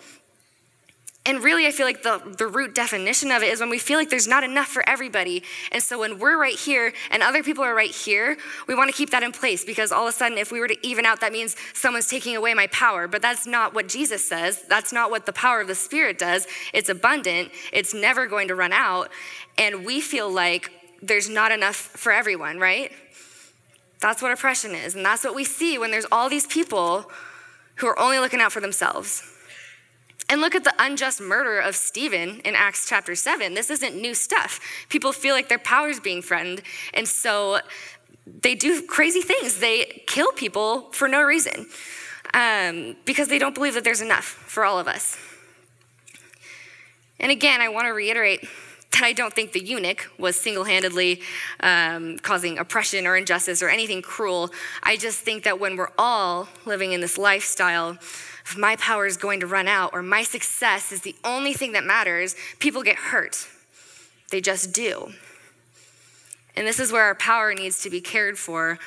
And 1.26 1.44
really, 1.44 1.66
I 1.66 1.72
feel 1.72 1.84
like 1.84 2.02
the, 2.02 2.22
the 2.38 2.46
root 2.46 2.74
definition 2.74 3.30
of 3.30 3.42
it 3.42 3.52
is 3.52 3.60
when 3.60 3.68
we 3.68 3.78
feel 3.78 3.98
like 3.98 4.08
there's 4.08 4.26
not 4.26 4.44
enough 4.44 4.68
for 4.68 4.88
everybody. 4.88 5.42
And 5.72 5.82
so 5.82 5.98
when 5.98 6.18
we're 6.18 6.40
right 6.40 6.58
here 6.58 6.94
and 7.10 7.22
other 7.22 7.42
people 7.42 7.62
are 7.64 7.74
right 7.74 7.90
here, 7.90 8.38
we 8.66 8.74
want 8.74 8.90
to 8.90 8.96
keep 8.96 9.10
that 9.10 9.22
in 9.22 9.32
place 9.32 9.62
because 9.62 9.92
all 9.92 10.06
of 10.06 10.14
a 10.14 10.16
sudden, 10.16 10.38
if 10.38 10.50
we 10.50 10.58
were 10.58 10.68
to 10.68 10.86
even 10.86 11.04
out, 11.04 11.20
that 11.20 11.32
means 11.32 11.54
someone's 11.74 12.06
taking 12.06 12.34
away 12.34 12.54
my 12.54 12.66
power. 12.68 13.06
But 13.06 13.20
that's 13.20 13.46
not 13.46 13.74
what 13.74 13.88
Jesus 13.88 14.26
says. 14.26 14.62
That's 14.68 14.90
not 14.90 15.10
what 15.10 15.26
the 15.26 15.32
power 15.34 15.60
of 15.60 15.66
the 15.66 15.74
Spirit 15.74 16.18
does. 16.18 16.46
It's 16.72 16.88
abundant, 16.88 17.50
it's 17.74 17.92
never 17.92 18.26
going 18.26 18.48
to 18.48 18.54
run 18.54 18.72
out. 18.72 19.10
And 19.58 19.84
we 19.84 20.00
feel 20.00 20.30
like 20.30 20.70
there's 21.02 21.28
not 21.28 21.52
enough 21.52 21.76
for 21.76 22.10
everyone, 22.10 22.58
right? 22.58 22.90
That's 24.00 24.22
what 24.22 24.32
oppression 24.32 24.74
is. 24.74 24.94
And 24.94 25.04
that's 25.04 25.24
what 25.24 25.34
we 25.34 25.44
see 25.44 25.78
when 25.78 25.90
there's 25.90 26.06
all 26.10 26.30
these 26.30 26.46
people 26.46 27.10
who 27.76 27.86
are 27.86 27.98
only 27.98 28.18
looking 28.18 28.40
out 28.40 28.52
for 28.52 28.60
themselves. 28.60 29.34
And 30.30 30.40
look 30.42 30.54
at 30.54 30.64
the 30.64 30.74
unjust 30.78 31.20
murder 31.20 31.58
of 31.58 31.74
Stephen 31.74 32.40
in 32.40 32.54
Acts 32.54 32.86
chapter 32.86 33.14
7. 33.14 33.54
This 33.54 33.70
isn't 33.70 33.96
new 33.96 34.14
stuff. 34.14 34.60
People 34.90 35.12
feel 35.12 35.34
like 35.34 35.48
their 35.48 35.58
power 35.58 35.88
is 35.88 36.00
being 36.00 36.20
threatened, 36.20 36.60
and 36.92 37.08
so 37.08 37.60
they 38.26 38.54
do 38.54 38.82
crazy 38.82 39.22
things. 39.22 39.60
They 39.60 40.02
kill 40.06 40.30
people 40.32 40.92
for 40.92 41.08
no 41.08 41.22
reason 41.22 41.66
um, 42.34 42.96
because 43.06 43.28
they 43.28 43.38
don't 43.38 43.54
believe 43.54 43.74
that 43.74 43.84
there's 43.84 44.02
enough 44.02 44.24
for 44.24 44.64
all 44.64 44.78
of 44.78 44.86
us. 44.86 45.16
And 47.18 47.32
again, 47.32 47.60
I 47.60 47.68
want 47.68 47.86
to 47.86 47.92
reiterate 47.92 48.46
that 48.92 49.02
I 49.02 49.12
don't 49.12 49.32
think 49.32 49.52
the 49.52 49.64
eunuch 49.64 50.10
was 50.18 50.36
single 50.36 50.64
handedly 50.64 51.20
um, 51.60 52.18
causing 52.18 52.58
oppression 52.58 53.06
or 53.06 53.16
injustice 53.16 53.62
or 53.62 53.68
anything 53.68 54.02
cruel. 54.02 54.50
I 54.82 54.96
just 54.96 55.20
think 55.20 55.44
that 55.44 55.60
when 55.60 55.76
we're 55.76 55.92
all 55.98 56.48
living 56.64 56.92
in 56.92 57.00
this 57.00 57.18
lifestyle 57.18 57.98
if 58.50 58.56
my 58.56 58.76
power 58.76 59.04
is 59.04 59.18
going 59.18 59.40
to 59.40 59.46
run 59.46 59.68
out 59.68 59.90
or 59.92 60.02
my 60.02 60.22
success 60.22 60.90
is 60.90 61.02
the 61.02 61.14
only 61.22 61.52
thing 61.52 61.72
that 61.72 61.84
matters, 61.84 62.34
people 62.58 62.82
get 62.82 62.96
hurt. 62.96 63.46
They 64.30 64.40
just 64.40 64.72
do. 64.72 65.12
And 66.56 66.66
this 66.66 66.80
is 66.80 66.90
where 66.90 67.04
our 67.04 67.14
power 67.14 67.52
needs 67.52 67.82
to 67.82 67.90
be 67.90 68.00
cared 68.00 68.38
for 68.38 68.78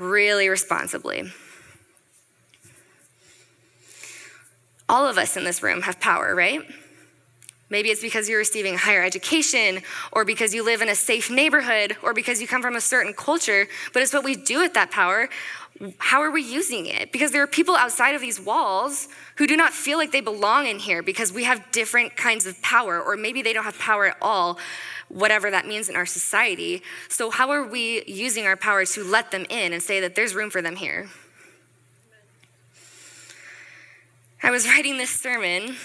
really 0.00 0.48
responsibly. 0.48 1.30
All 4.88 5.06
of 5.06 5.18
us 5.18 5.36
in 5.36 5.44
this 5.44 5.62
room 5.62 5.82
have 5.82 6.00
power, 6.00 6.34
right? 6.34 6.62
Maybe 7.70 7.88
it's 7.88 8.02
because 8.02 8.28
you're 8.28 8.38
receiving 8.38 8.76
higher 8.76 9.02
education, 9.02 9.82
or 10.12 10.24
because 10.24 10.52
you 10.54 10.64
live 10.64 10.82
in 10.82 10.88
a 10.88 10.94
safe 10.94 11.30
neighborhood, 11.30 11.96
or 12.02 12.12
because 12.12 12.40
you 12.40 12.46
come 12.46 12.62
from 12.62 12.76
a 12.76 12.80
certain 12.80 13.14
culture, 13.14 13.66
but 13.92 14.02
it's 14.02 14.12
what 14.12 14.24
we 14.24 14.34
do 14.36 14.58
with 14.58 14.74
that 14.74 14.90
power 14.90 15.28
how 15.98 16.20
are 16.20 16.30
we 16.30 16.42
using 16.42 16.86
it? 16.86 17.10
Because 17.10 17.32
there 17.32 17.42
are 17.42 17.46
people 17.46 17.74
outside 17.74 18.14
of 18.14 18.20
these 18.20 18.38
walls 18.38 19.08
who 19.36 19.46
do 19.46 19.56
not 19.56 19.72
feel 19.72 19.96
like 19.96 20.12
they 20.12 20.20
belong 20.20 20.66
in 20.66 20.78
here 20.78 21.02
because 21.02 21.32
we 21.32 21.44
have 21.44 21.70
different 21.72 22.16
kinds 22.16 22.44
of 22.44 22.60
power, 22.60 23.00
or 23.00 23.16
maybe 23.16 23.40
they 23.40 23.52
don't 23.52 23.64
have 23.64 23.78
power 23.78 24.06
at 24.06 24.16
all, 24.20 24.58
whatever 25.08 25.50
that 25.50 25.66
means 25.66 25.88
in 25.88 25.96
our 25.96 26.04
society. 26.04 26.82
So, 27.08 27.30
how 27.30 27.50
are 27.50 27.64
we 27.64 28.04
using 28.04 28.46
our 28.46 28.56
power 28.56 28.84
to 28.84 29.04
let 29.04 29.30
them 29.30 29.46
in 29.48 29.72
and 29.72 29.82
say 29.82 30.00
that 30.00 30.14
there's 30.14 30.34
room 30.34 30.50
for 30.50 30.60
them 30.60 30.76
here? 30.76 31.08
I 34.42 34.50
was 34.50 34.66
writing 34.68 34.98
this 34.98 35.10
sermon, 35.10 35.76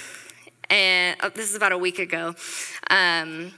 and 0.70 1.18
oh, 1.22 1.30
this 1.30 1.50
is 1.50 1.56
about 1.56 1.72
a 1.72 1.78
week 1.78 2.00
ago. 2.00 2.36
Um, 2.90 3.52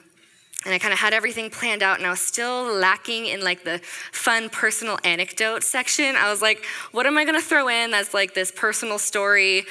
and 0.67 0.73
I 0.73 0.79
kind 0.79 0.91
of 0.91 0.99
had 0.99 1.13
everything 1.13 1.49
planned 1.49 1.81
out, 1.81 1.97
and 1.97 2.05
I 2.05 2.09
was 2.09 2.19
still 2.19 2.65
lacking 2.65 3.25
in 3.27 3.41
like 3.41 3.63
the 3.63 3.79
fun 4.11 4.49
personal 4.49 4.99
anecdote 5.05 5.63
section. 5.63 6.17
I 6.17 6.29
was 6.29 6.41
like, 6.41 6.65
what 6.91 7.05
am 7.05 7.17
I 7.17 7.23
gonna 7.23 7.41
throw 7.41 7.69
in 7.69 7.91
that's 7.91 8.13
like 8.13 8.33
this 8.33 8.51
personal 8.51 8.99
story 8.99 9.63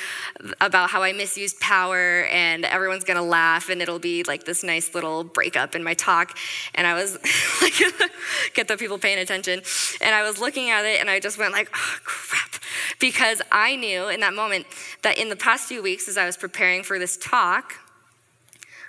about 0.59 0.89
how 0.89 1.03
I 1.03 1.13
misused 1.13 1.61
power, 1.61 2.25
and 2.33 2.65
everyone's 2.65 3.05
gonna 3.05 3.23
laugh, 3.23 3.69
and 3.69 3.83
it'll 3.83 3.99
be 3.99 4.23
like 4.23 4.45
this 4.45 4.65
nice 4.65 4.95
little 4.95 5.23
breakup 5.23 5.75
in 5.75 5.85
my 5.85 5.93
talk. 5.93 6.39
And 6.75 6.87
I 6.87 6.95
was 6.95 7.19
like, 7.63 7.75
get 8.55 8.67
the 8.67 8.79
people 8.79 8.97
paying 8.97 9.19
attention. 9.19 9.61
And 10.01 10.15
I 10.15 10.23
was 10.23 10.41
looking 10.41 10.71
at 10.71 10.87
it, 10.87 10.99
and 10.99 11.11
I 11.11 11.21
just 11.21 11.37
went 11.37 11.53
like, 11.53 11.69
oh 11.75 11.97
crap. 12.05 12.63
because 12.99 13.43
I 13.53 13.77
knew 13.77 14.09
in 14.09 14.21
that 14.21 14.33
moment 14.33 14.65
that 15.03 15.19
in 15.19 15.29
the 15.29 15.37
past 15.37 15.69
few 15.69 15.83
weeks, 15.83 16.09
as 16.09 16.17
I 16.17 16.25
was 16.25 16.39
preparing 16.39 16.83
for 16.83 16.99
this 16.99 17.19
talk, 17.19 17.75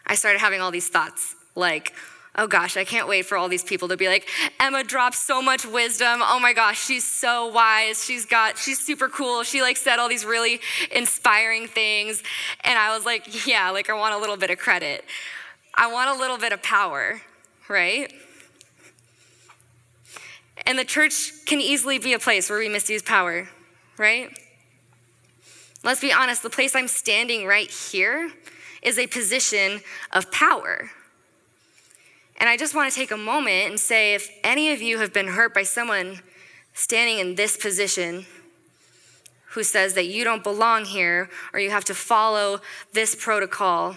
I 0.05 0.15
started 0.15 0.39
having 0.39 0.61
all 0.61 0.71
these 0.71 0.87
thoughts 0.87 1.35
like, 1.57 1.93
oh 2.35 2.47
gosh, 2.47 2.77
I 2.77 2.83
can't 2.83 3.07
wait 3.07 3.25
for 3.25 3.35
all 3.35 3.49
these 3.49 3.63
people 3.63 3.87
to 3.87 3.97
be 3.97 4.07
like, 4.07 4.27
Emma 4.59 4.83
drops 4.83 5.17
so 5.17 5.41
much 5.41 5.65
wisdom. 5.65 6.21
Oh 6.23 6.39
my 6.39 6.53
gosh, 6.53 6.85
she's 6.85 7.03
so 7.03 7.47
wise. 7.47 8.05
She's 8.05 8.25
got, 8.25 8.57
she's 8.57 8.79
super 8.79 9.09
cool. 9.09 9.43
She 9.43 9.61
like 9.61 9.75
said 9.75 9.97
all 9.97 10.07
these 10.07 10.23
really 10.23 10.59
inspiring 10.91 11.67
things. 11.67 12.21
And 12.63 12.77
I 12.77 12.95
was 12.95 13.05
like, 13.05 13.47
yeah, 13.47 13.71
like 13.71 13.89
I 13.89 13.93
want 13.93 14.13
a 14.13 14.17
little 14.17 14.37
bit 14.37 14.51
of 14.51 14.59
credit. 14.59 15.03
I 15.73 15.91
want 15.91 16.15
a 16.15 16.19
little 16.19 16.37
bit 16.37 16.53
of 16.53 16.61
power, 16.61 17.21
right? 17.67 18.13
And 20.65 20.77
the 20.77 20.85
church 20.85 21.31
can 21.45 21.59
easily 21.59 21.97
be 21.97 22.13
a 22.13 22.19
place 22.19 22.49
where 22.49 22.59
we 22.59 22.69
misuse 22.69 23.01
power, 23.01 23.47
right? 23.97 24.29
Let's 25.83 26.01
be 26.01 26.11
honest, 26.11 26.43
the 26.43 26.49
place 26.49 26.75
I'm 26.75 26.87
standing 26.87 27.45
right 27.45 27.69
here 27.69 28.31
is 28.81 28.99
a 28.99 29.07
position 29.07 29.81
of 30.11 30.31
power. 30.31 30.91
And 32.37 32.49
I 32.49 32.57
just 32.57 32.75
want 32.75 32.91
to 32.91 32.95
take 32.95 33.11
a 33.11 33.17
moment 33.17 33.69
and 33.69 33.79
say 33.79 34.13
if 34.13 34.29
any 34.43 34.71
of 34.71 34.81
you 34.81 34.99
have 34.99 35.11
been 35.11 35.27
hurt 35.27 35.53
by 35.53 35.63
someone 35.63 36.19
standing 36.73 37.19
in 37.19 37.35
this 37.35 37.57
position 37.57 38.25
who 39.51 39.63
says 39.63 39.95
that 39.95 40.05
you 40.05 40.23
don't 40.23 40.43
belong 40.43 40.85
here 40.85 41.29
or 41.51 41.59
you 41.59 41.71
have 41.71 41.85
to 41.85 41.95
follow 41.95 42.61
this 42.93 43.15
protocol 43.15 43.95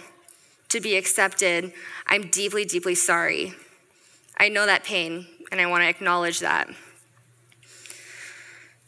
to 0.69 0.81
be 0.81 0.95
accepted, 0.95 1.71
I'm 2.07 2.29
deeply, 2.29 2.65
deeply 2.65 2.95
sorry. 2.95 3.53
I 4.37 4.49
know 4.49 4.65
that 4.65 4.83
pain 4.83 5.27
and 5.51 5.61
I 5.61 5.67
want 5.67 5.83
to 5.83 5.89
acknowledge 5.89 6.39
that. 6.39 6.67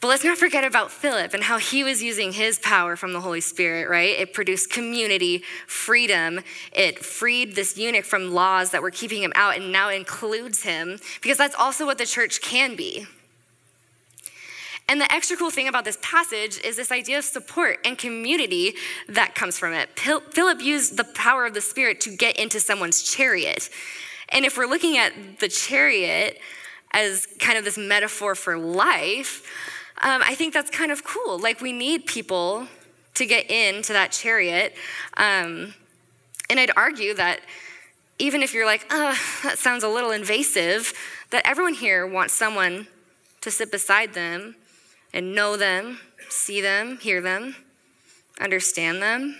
But 0.03 0.09
let's 0.09 0.25
not 0.25 0.37
forget 0.37 0.65
about 0.65 0.91
Philip 0.91 1.33
and 1.33 1.41
how 1.41 1.57
he 1.59 1.81
was 1.81 2.03
using 2.03 2.33
his 2.33 2.59
power 2.59 2.97
from 2.97 3.13
the 3.13 3.21
Holy 3.21 3.39
Spirit, 3.39 3.89
right? 3.89 4.19
It 4.19 4.33
produced 4.33 4.69
community, 4.69 5.43
freedom. 5.65 6.41
It 6.73 6.99
freed 6.99 7.55
this 7.55 7.77
eunuch 7.77 8.03
from 8.03 8.33
laws 8.33 8.71
that 8.71 8.81
were 8.81 8.91
keeping 8.91 9.23
him 9.23 9.31
out 9.33 9.55
and 9.55 9.71
now 9.71 9.87
includes 9.87 10.63
him 10.63 10.99
because 11.21 11.37
that's 11.37 11.55
also 11.55 11.85
what 11.85 11.99
the 11.99 12.05
church 12.05 12.41
can 12.41 12.75
be. 12.75 13.05
And 14.89 14.99
the 14.99 15.09
extra 15.09 15.37
cool 15.37 15.51
thing 15.51 15.69
about 15.69 15.85
this 15.85 15.97
passage 16.01 16.59
is 16.65 16.75
this 16.75 16.91
idea 16.91 17.19
of 17.19 17.23
support 17.23 17.79
and 17.85 17.97
community 17.97 18.73
that 19.07 19.35
comes 19.35 19.57
from 19.57 19.71
it. 19.71 19.97
Philip 19.97 20.61
used 20.61 20.97
the 20.97 21.05
power 21.05 21.45
of 21.45 21.53
the 21.53 21.61
Spirit 21.61 22.01
to 22.01 22.13
get 22.13 22.37
into 22.37 22.59
someone's 22.59 23.03
chariot. 23.03 23.69
And 24.27 24.43
if 24.43 24.57
we're 24.57 24.67
looking 24.67 24.97
at 24.97 25.39
the 25.39 25.47
chariot 25.47 26.41
as 26.91 27.25
kind 27.39 27.57
of 27.57 27.63
this 27.63 27.77
metaphor 27.77 28.35
for 28.35 28.57
life, 28.57 29.47
um, 30.01 30.21
I 30.25 30.35
think 30.35 30.53
that's 30.53 30.69
kind 30.69 30.91
of 30.91 31.03
cool. 31.03 31.39
Like, 31.39 31.61
we 31.61 31.71
need 31.71 32.05
people 32.05 32.67
to 33.13 33.25
get 33.25 33.49
into 33.49 33.93
that 33.93 34.11
chariot. 34.11 34.75
Um, 35.17 35.73
and 36.49 36.59
I'd 36.59 36.71
argue 36.75 37.13
that 37.13 37.41
even 38.19 38.41
if 38.41 38.53
you're 38.53 38.65
like, 38.65 38.85
oh, 38.89 39.17
that 39.43 39.57
sounds 39.57 39.83
a 39.83 39.87
little 39.87 40.11
invasive, 40.11 40.93
that 41.31 41.47
everyone 41.47 41.73
here 41.73 42.05
wants 42.05 42.33
someone 42.33 42.87
to 43.41 43.51
sit 43.51 43.71
beside 43.71 44.13
them 44.13 44.55
and 45.13 45.35
know 45.35 45.57
them, 45.57 45.99
see 46.29 46.61
them, 46.61 46.97
hear 46.97 47.21
them, 47.21 47.55
understand 48.39 49.01
them. 49.01 49.37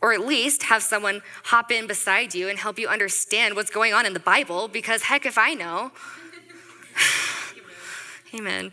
Or 0.00 0.12
at 0.12 0.20
least 0.20 0.64
have 0.64 0.82
someone 0.82 1.22
hop 1.44 1.72
in 1.72 1.86
beside 1.86 2.34
you 2.34 2.48
and 2.48 2.58
help 2.58 2.78
you 2.78 2.88
understand 2.88 3.54
what's 3.56 3.70
going 3.70 3.94
on 3.94 4.04
in 4.04 4.12
the 4.12 4.20
Bible, 4.20 4.68
because 4.68 5.02
heck, 5.02 5.24
if 5.24 5.38
I 5.38 5.54
know. 5.54 5.92
Amen. 8.34 8.72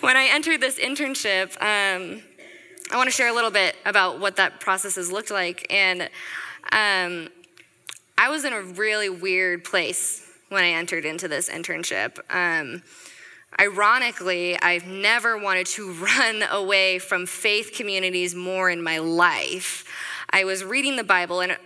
when 0.00 0.16
I 0.16 0.28
entered 0.30 0.60
this 0.60 0.78
internship, 0.78 1.52
um, 1.62 2.22
I 2.92 2.96
want 2.96 3.06
to 3.06 3.10
share 3.10 3.28
a 3.28 3.32
little 3.32 3.50
bit 3.50 3.76
about 3.86 4.20
what 4.20 4.36
that 4.36 4.60
process 4.60 4.96
has 4.96 5.10
looked 5.10 5.30
like. 5.30 5.66
And 5.70 6.02
um, 6.70 7.30
I 8.18 8.28
was 8.28 8.44
in 8.44 8.52
a 8.52 8.60
really 8.60 9.08
weird 9.08 9.64
place 9.64 10.30
when 10.50 10.64
I 10.64 10.70
entered 10.70 11.06
into 11.06 11.26
this 11.26 11.48
internship. 11.48 12.18
Um, 12.28 12.82
ironically, 13.58 14.60
I've 14.60 14.86
never 14.86 15.38
wanted 15.38 15.66
to 15.68 15.92
run 15.94 16.42
away 16.50 16.98
from 16.98 17.24
faith 17.24 17.72
communities 17.74 18.34
more 18.34 18.68
in 18.68 18.82
my 18.82 18.98
life. 18.98 19.86
I 20.28 20.44
was 20.44 20.62
reading 20.62 20.96
the 20.96 21.04
Bible, 21.04 21.40
and 21.40 21.56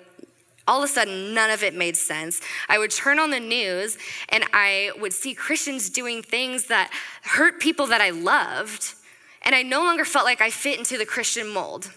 all 0.68 0.84
of 0.84 0.84
a 0.84 0.92
sudden, 0.92 1.34
none 1.34 1.50
of 1.50 1.62
it 1.62 1.74
made 1.74 1.96
sense. 1.96 2.40
I 2.68 2.78
would 2.78 2.90
turn 2.90 3.18
on 3.18 3.30
the 3.30 3.40
news 3.40 3.96
and 4.28 4.44
I 4.52 4.92
would 5.00 5.12
see 5.12 5.34
Christians 5.34 5.88
doing 5.88 6.22
things 6.22 6.66
that 6.66 6.92
hurt 7.22 7.58
people 7.58 7.86
that 7.86 8.00
I 8.00 8.10
loved. 8.10 8.94
And 9.42 9.54
I 9.54 9.62
no 9.62 9.82
longer 9.82 10.04
felt 10.04 10.26
like 10.26 10.40
I 10.42 10.50
fit 10.50 10.78
into 10.78 10.98
the 10.98 11.06
Christian 11.06 11.48
mold, 11.48 11.90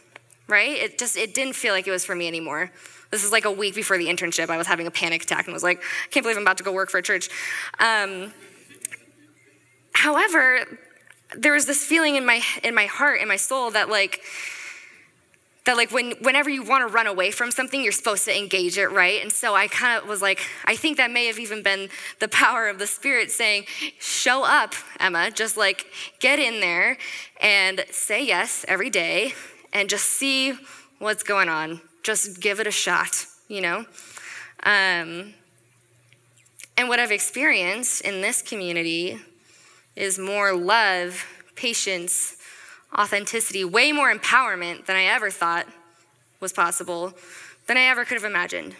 right? 0.48 0.78
It 0.78 0.98
just, 0.98 1.18
it 1.18 1.34
didn't 1.34 1.56
feel 1.56 1.74
like 1.74 1.86
it 1.86 1.92
was 1.92 2.06
for 2.06 2.16
me 2.16 2.28
anymore. 2.28 2.72
This 3.12 3.26
is 3.26 3.32
like 3.32 3.44
a 3.44 3.52
week 3.52 3.76
before 3.76 3.98
the 3.98 4.08
internship. 4.08 4.50
I 4.50 4.58
was 4.58 4.68
having 4.68 4.88
a 4.88 4.92
panic 4.92 5.24
attack 5.24 5.46
and 5.46 5.54
was 5.54 5.64
like, 5.64 5.80
I 5.80 6.08
can't 6.10 6.24
believe 6.24 6.38
I'm 6.38 6.44
about 6.44 6.58
to 6.60 6.64
go 6.64 6.72
work 6.72 6.90
for 6.90 6.98
a 6.98 7.04
church. 7.04 7.30
Um, 7.78 8.34
however, 9.94 10.80
there 11.36 11.54
was 11.54 11.66
this 11.66 11.86
feeling 11.86 12.16
in 12.16 12.26
my 12.26 12.42
in 12.64 12.76
my 12.76 12.86
heart 12.86 13.22
in 13.22 13.28
my 13.28 13.38
soul 13.38 13.72
that 13.72 13.90
like 13.90 14.22
that 15.66 15.78
like 15.78 15.92
when 15.92 16.12
whenever 16.22 16.50
you 16.50 16.64
want 16.64 16.88
to 16.88 16.94
run 16.94 17.08
away 17.08 17.32
from 17.32 17.52
something 17.52 17.82
you're 17.82 17.92
supposed 17.92 18.26
to 18.26 18.38
engage 18.38 18.78
it 18.78 18.88
right? 18.88 19.22
And 19.22 19.32
so 19.32 19.56
i 19.56 19.68
kind 19.68 20.02
of 20.02 20.08
was 20.08 20.22
like 20.22 20.42
i 20.66 20.76
think 20.76 20.98
that 20.98 21.12
may 21.12 21.28
have 21.28 21.40
even 21.40 21.64
been 21.64 21.90
the 22.20 22.28
power 22.42 22.68
of 22.68 22.80
the 22.80 22.88
spirit 22.88 23.32
saying 23.32 23.66
show 24.00 24.44
up 24.44 24.74
emma 25.00 25.32
just 25.32 25.58
like 25.58 25.86
get 26.20 26.40
in 26.40 26.60
there 26.60 26.98
and 27.40 27.86
say 27.92 28.26
yes 28.26 28.66
every 28.68 28.90
day 28.90 29.34
and 29.74 29.90
just 29.90 30.06
see 30.06 30.54
what's 31.00 31.24
going 31.24 31.48
on. 31.48 31.82
Just 32.04 32.42
give 32.42 32.60
it 32.60 32.68
a 32.68 32.72
shot 32.72 33.26
you 33.52 33.60
know? 33.60 33.80
Um, 34.64 35.34
and 36.78 36.88
what 36.88 37.00
i've 37.00 37.12
experienced 37.12 38.02
in 38.02 38.22
this 38.22 38.42
community 38.42 39.20
is 39.96 40.18
more 40.18 40.56
love 40.56 41.26
patience 41.56 42.38
authenticity, 42.98 43.64
way 43.64 43.92
more 43.92 44.14
empowerment 44.14 44.86
than 44.86 44.96
I 44.96 45.04
ever 45.06 45.30
thought 45.30 45.68
was 46.40 46.52
possible, 46.52 47.14
than 47.68 47.78
I 47.78 47.84
ever 47.84 48.04
could 48.04 48.16
have 48.16 48.30
imagined. 48.30 48.76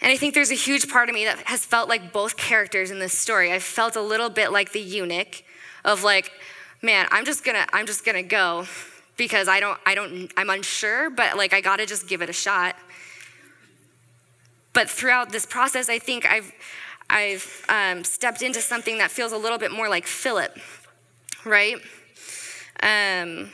And 0.00 0.12
I 0.12 0.16
think 0.16 0.34
there's 0.34 0.52
a 0.52 0.54
huge 0.54 0.88
part 0.88 1.08
of 1.08 1.14
me 1.14 1.24
that 1.24 1.38
has 1.44 1.64
felt 1.64 1.88
like 1.88 2.12
both 2.12 2.36
characters 2.36 2.90
in 2.90 3.00
this 3.00 3.16
story. 3.16 3.52
I 3.52 3.58
felt 3.58 3.96
a 3.96 4.00
little 4.00 4.30
bit 4.30 4.52
like 4.52 4.70
the 4.72 4.80
eunuch 4.80 5.42
of 5.84 6.04
like, 6.04 6.30
man, 6.82 7.08
I'm 7.10 7.24
just 7.24 7.44
gonna, 7.44 7.66
I'm 7.72 7.86
just 7.86 8.04
gonna 8.04 8.22
go 8.22 8.66
because 9.16 9.48
I 9.48 9.58
don't, 9.58 9.78
I 9.84 9.96
don't, 9.96 10.32
I'm 10.36 10.50
unsure, 10.50 11.10
but 11.10 11.36
like 11.36 11.52
I 11.52 11.60
gotta 11.60 11.84
just 11.84 12.06
give 12.06 12.22
it 12.22 12.30
a 12.30 12.32
shot. 12.32 12.76
But 14.72 14.88
throughout 14.88 15.30
this 15.32 15.44
process, 15.44 15.88
I 15.88 15.98
think 15.98 16.24
I've, 16.26 16.52
I've 17.10 17.64
um, 17.68 18.04
stepped 18.04 18.42
into 18.42 18.60
something 18.60 18.98
that 18.98 19.10
feels 19.10 19.32
a 19.32 19.36
little 19.36 19.58
bit 19.58 19.72
more 19.72 19.88
like 19.88 20.06
Philip 20.06 20.56
right? 21.48 21.76
Um, 22.82 23.50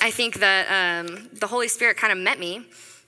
I 0.00 0.10
think 0.10 0.40
that 0.40 0.66
um, 0.70 1.28
the 1.32 1.46
Holy 1.46 1.68
Spirit 1.68 1.96
kind 1.96 2.12
of 2.12 2.18
met 2.18 2.38
me 2.38 2.64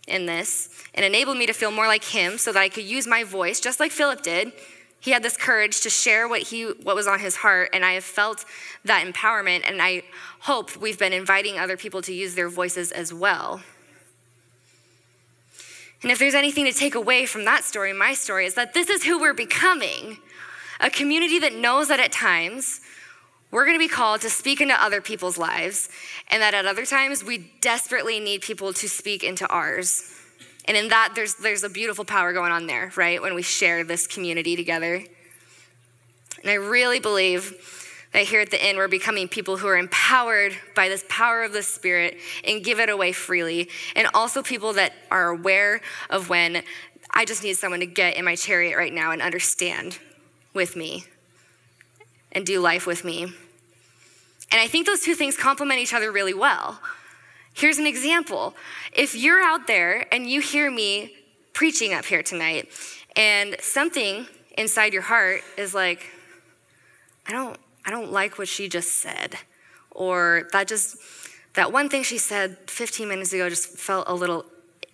in 0.07 0.27
this 0.27 0.69
and 0.95 1.05
enabled 1.05 1.37
me 1.37 1.47
to 1.47 1.53
feel 1.53 1.71
more 1.71 1.87
like 1.87 2.05
Him 2.05 2.39
so 2.39 2.53
that 2.53 2.61
I 2.61 2.69
could 2.69 2.85
use 2.85 3.07
my 3.07 3.25
voice, 3.25 3.61
just 3.61 3.81
like 3.81 3.93
Philip 3.93 4.23
did. 4.23 4.53
He 5.01 5.13
had 5.13 5.23
this 5.23 5.37
courage 5.37 5.83
to 5.83 5.91
share 5.91 6.27
what 6.27 6.43
he 6.43 6.65
what 6.65 6.97
was 6.97 7.07
on 7.07 7.21
his 7.21 7.37
heart, 7.37 7.71
and 7.73 7.85
I 7.85 7.93
have 7.93 8.05
felt 8.05 8.45
that 8.85 9.07
empowerment. 9.07 9.63
And 9.69 9.81
I 9.81 10.03
hope 10.41 10.77
we've 10.77 10.99
been 10.99 11.13
inviting 11.13 11.59
other 11.59 11.77
people 11.77 12.03
to 12.03 12.13
use 12.13 12.35
their 12.35 12.49
voices 12.49 12.91
as 12.91 13.15
well. 13.15 13.61
And 16.03 16.11
if 16.11 16.19
there's 16.19 16.35
anything 16.35 16.65
to 16.65 16.73
take 16.73 16.95
away 16.95 17.27
from 17.27 17.45
that 17.45 17.63
story, 17.63 17.93
my 17.93 18.15
story 18.15 18.47
is 18.47 18.55
that 18.55 18.75
this 18.75 18.89
is 18.89 19.05
who 19.05 19.21
we're 19.21 19.35
becoming 19.35 20.19
a 20.81 20.91
community 20.91 21.39
that 21.39 21.55
knows 21.55 21.89
that 21.89 22.01
at 22.01 22.13
times 22.13 22.81
we're 23.57 23.65
going 23.65 23.75
to 23.75 23.83
be 23.83 23.89
called 23.89 24.21
to 24.21 24.29
speak 24.29 24.61
into 24.61 24.75
other 24.75 25.01
people's 25.01 25.39
lives, 25.39 25.89
and 26.29 26.43
that 26.43 26.53
at 26.53 26.67
other 26.67 26.85
times 26.85 27.25
we 27.25 27.51
desperately 27.63 28.21
need 28.21 28.43
people 28.43 28.75
to 28.75 28.87
speak 28.87 29.25
into 29.25 29.49
ours. 29.49 30.13
And 30.67 30.77
in 30.77 30.89
that, 30.89 31.13
there's, 31.15 31.37
there's 31.37 31.65
a 31.65 31.71
beautiful 31.71 32.05
power 32.05 32.35
going 32.35 32.53
on 32.53 32.67
there, 32.67 32.93
right? 32.97 33.23
When 33.23 33.35
we 33.35 33.41
share 33.41 33.83
this 33.83 34.07
community 34.07 34.57
together. 34.57 34.97
And 34.97 36.51
I 36.51 36.57
really 36.57 37.01
believe 37.01 38.07
that 38.13 38.25
here 38.25 38.43
at 38.43 38.51
the 38.51 38.63
Inn, 38.63 38.77
we're 38.77 38.89
becoming 38.89 39.27
people 39.27 39.57
who 39.57 39.69
are 39.69 39.79
empowered 39.79 40.53
by 40.75 40.91
this 40.91 41.07
power 41.09 41.43
of 41.43 41.55
the 41.55 41.63
Spirit 41.63 42.19
and 42.47 42.63
give 42.63 42.79
it 42.79 42.91
away 42.91 43.13
freely. 43.13 43.71
And 43.95 44.07
also 44.13 44.43
people 44.43 44.75
that 44.75 44.93
are 45.11 45.31
aware 45.31 45.81
of 46.11 46.29
when 46.29 46.63
I 47.11 47.25
just 47.25 47.43
need 47.43 47.55
someone 47.55 47.81
to 47.81 47.87
get 47.87 48.19
in 48.19 48.25
my 48.27 48.35
chariot 48.35 48.77
right 48.77 48.93
now 48.93 49.13
and 49.13 49.23
understand 49.23 49.99
with 50.53 50.77
me 50.77 51.05
and 52.33 52.45
do 52.45 52.61
life 52.61 52.87
with 52.87 53.03
me. 53.03 53.33
And 54.51 54.61
I 54.61 54.67
think 54.67 54.87
those 54.87 55.01
two 55.01 55.15
things 55.15 55.37
complement 55.37 55.81
each 55.81 55.93
other 55.93 56.13
really 56.13 56.35
well. 56.35 56.81
Here's 57.55 57.79
an 57.79 57.87
example. 57.87 58.55
If 58.93 59.15
you're 59.15 59.43
out 59.43 59.67
there 59.67 60.07
and 60.13 60.27
you 60.27 60.41
hear 60.41 60.71
me 60.71 61.15
preaching 61.53 61.95
up 61.95 62.05
here 62.05 62.23
tonight, 62.23 62.69
and 63.17 63.57
something 63.61 64.27
inside 64.59 64.93
your 64.93 65.03
heart 65.03 65.41
is 65.57 65.75
like, 65.75 66.07
I 67.27 67.33
don't, 67.33 67.59
I 67.85 67.91
don't 67.91 68.13
like 68.13 68.39
what 68.39 68.47
she 68.47 68.69
just 68.69 68.97
said. 68.99 69.37
Or 69.91 70.49
that 70.53 70.69
just, 70.69 70.97
that 71.55 71.73
one 71.73 71.89
thing 71.89 72.03
she 72.03 72.19
said 72.19 72.59
15 72.67 73.09
minutes 73.09 73.33
ago 73.33 73.49
just 73.49 73.69
felt 73.79 74.07
a 74.07 74.15
little 74.15 74.45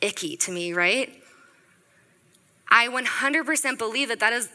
icky 0.00 0.36
to 0.36 0.52
me, 0.52 0.72
right? 0.72 1.12
I 2.68 2.88
100% 2.88 3.76
believe 3.76 4.08
that 4.08 4.20
that 4.20 4.32
is 4.32 4.48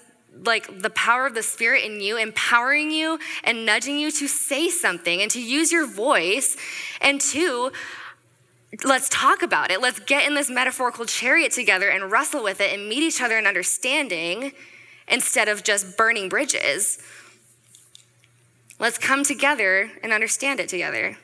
like 0.45 0.81
the 0.81 0.89
power 0.89 1.25
of 1.25 1.33
the 1.33 1.43
Spirit 1.43 1.83
in 1.83 1.99
you, 1.99 2.17
empowering 2.17 2.91
you 2.91 3.19
and 3.43 3.65
nudging 3.65 3.99
you 3.99 4.11
to 4.11 4.27
say 4.27 4.69
something 4.69 5.21
and 5.21 5.31
to 5.31 5.41
use 5.41 5.71
your 5.71 5.87
voice. 5.87 6.57
And 7.01 7.19
two, 7.19 7.71
let's 8.83 9.09
talk 9.09 9.41
about 9.41 9.71
it. 9.71 9.81
Let's 9.81 9.99
get 9.99 10.27
in 10.27 10.35
this 10.35 10.49
metaphorical 10.49 11.05
chariot 11.05 11.51
together 11.51 11.89
and 11.89 12.11
wrestle 12.11 12.43
with 12.43 12.61
it 12.61 12.73
and 12.73 12.87
meet 12.87 13.03
each 13.03 13.21
other 13.21 13.37
in 13.37 13.47
understanding 13.47 14.51
instead 15.07 15.47
of 15.47 15.63
just 15.63 15.97
burning 15.97 16.29
bridges. 16.29 16.99
Let's 18.79 18.97
come 18.97 19.23
together 19.23 19.89
and 20.03 20.13
understand 20.13 20.59
it 20.59 20.69
together. 20.69 21.17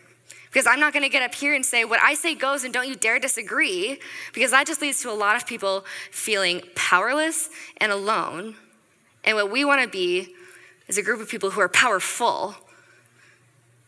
Because 0.46 0.68
I'm 0.68 0.80
not 0.80 0.94
going 0.94 1.04
to 1.04 1.10
get 1.10 1.24
up 1.24 1.34
here 1.34 1.56
and 1.56 1.66
say, 1.66 1.84
what 1.84 2.00
I 2.02 2.14
say 2.14 2.36
goes 2.36 2.64
and 2.64 2.72
don't 2.74 2.88
you 2.88 2.96
dare 2.96 3.20
disagree, 3.20 4.00
because 4.34 4.52
that 4.52 4.68
just 4.68 4.82
leads 4.82 5.02
to 5.02 5.12
a 5.12 5.14
lot 5.14 5.36
of 5.36 5.48
people 5.48 5.84
feeling 6.12 6.62
powerless 6.76 7.50
and 7.78 7.92
alone. 7.92 8.56
And 9.24 9.38
what 9.38 9.52
we 9.52 9.64
want 9.64 9.82
to 9.82 9.88
be 9.88 10.34
is 10.88 10.98
a 10.98 11.02
group 11.02 11.22
of 11.22 11.30
people 11.30 11.52
who 11.52 11.62
are 11.62 11.70
powerful 11.70 12.56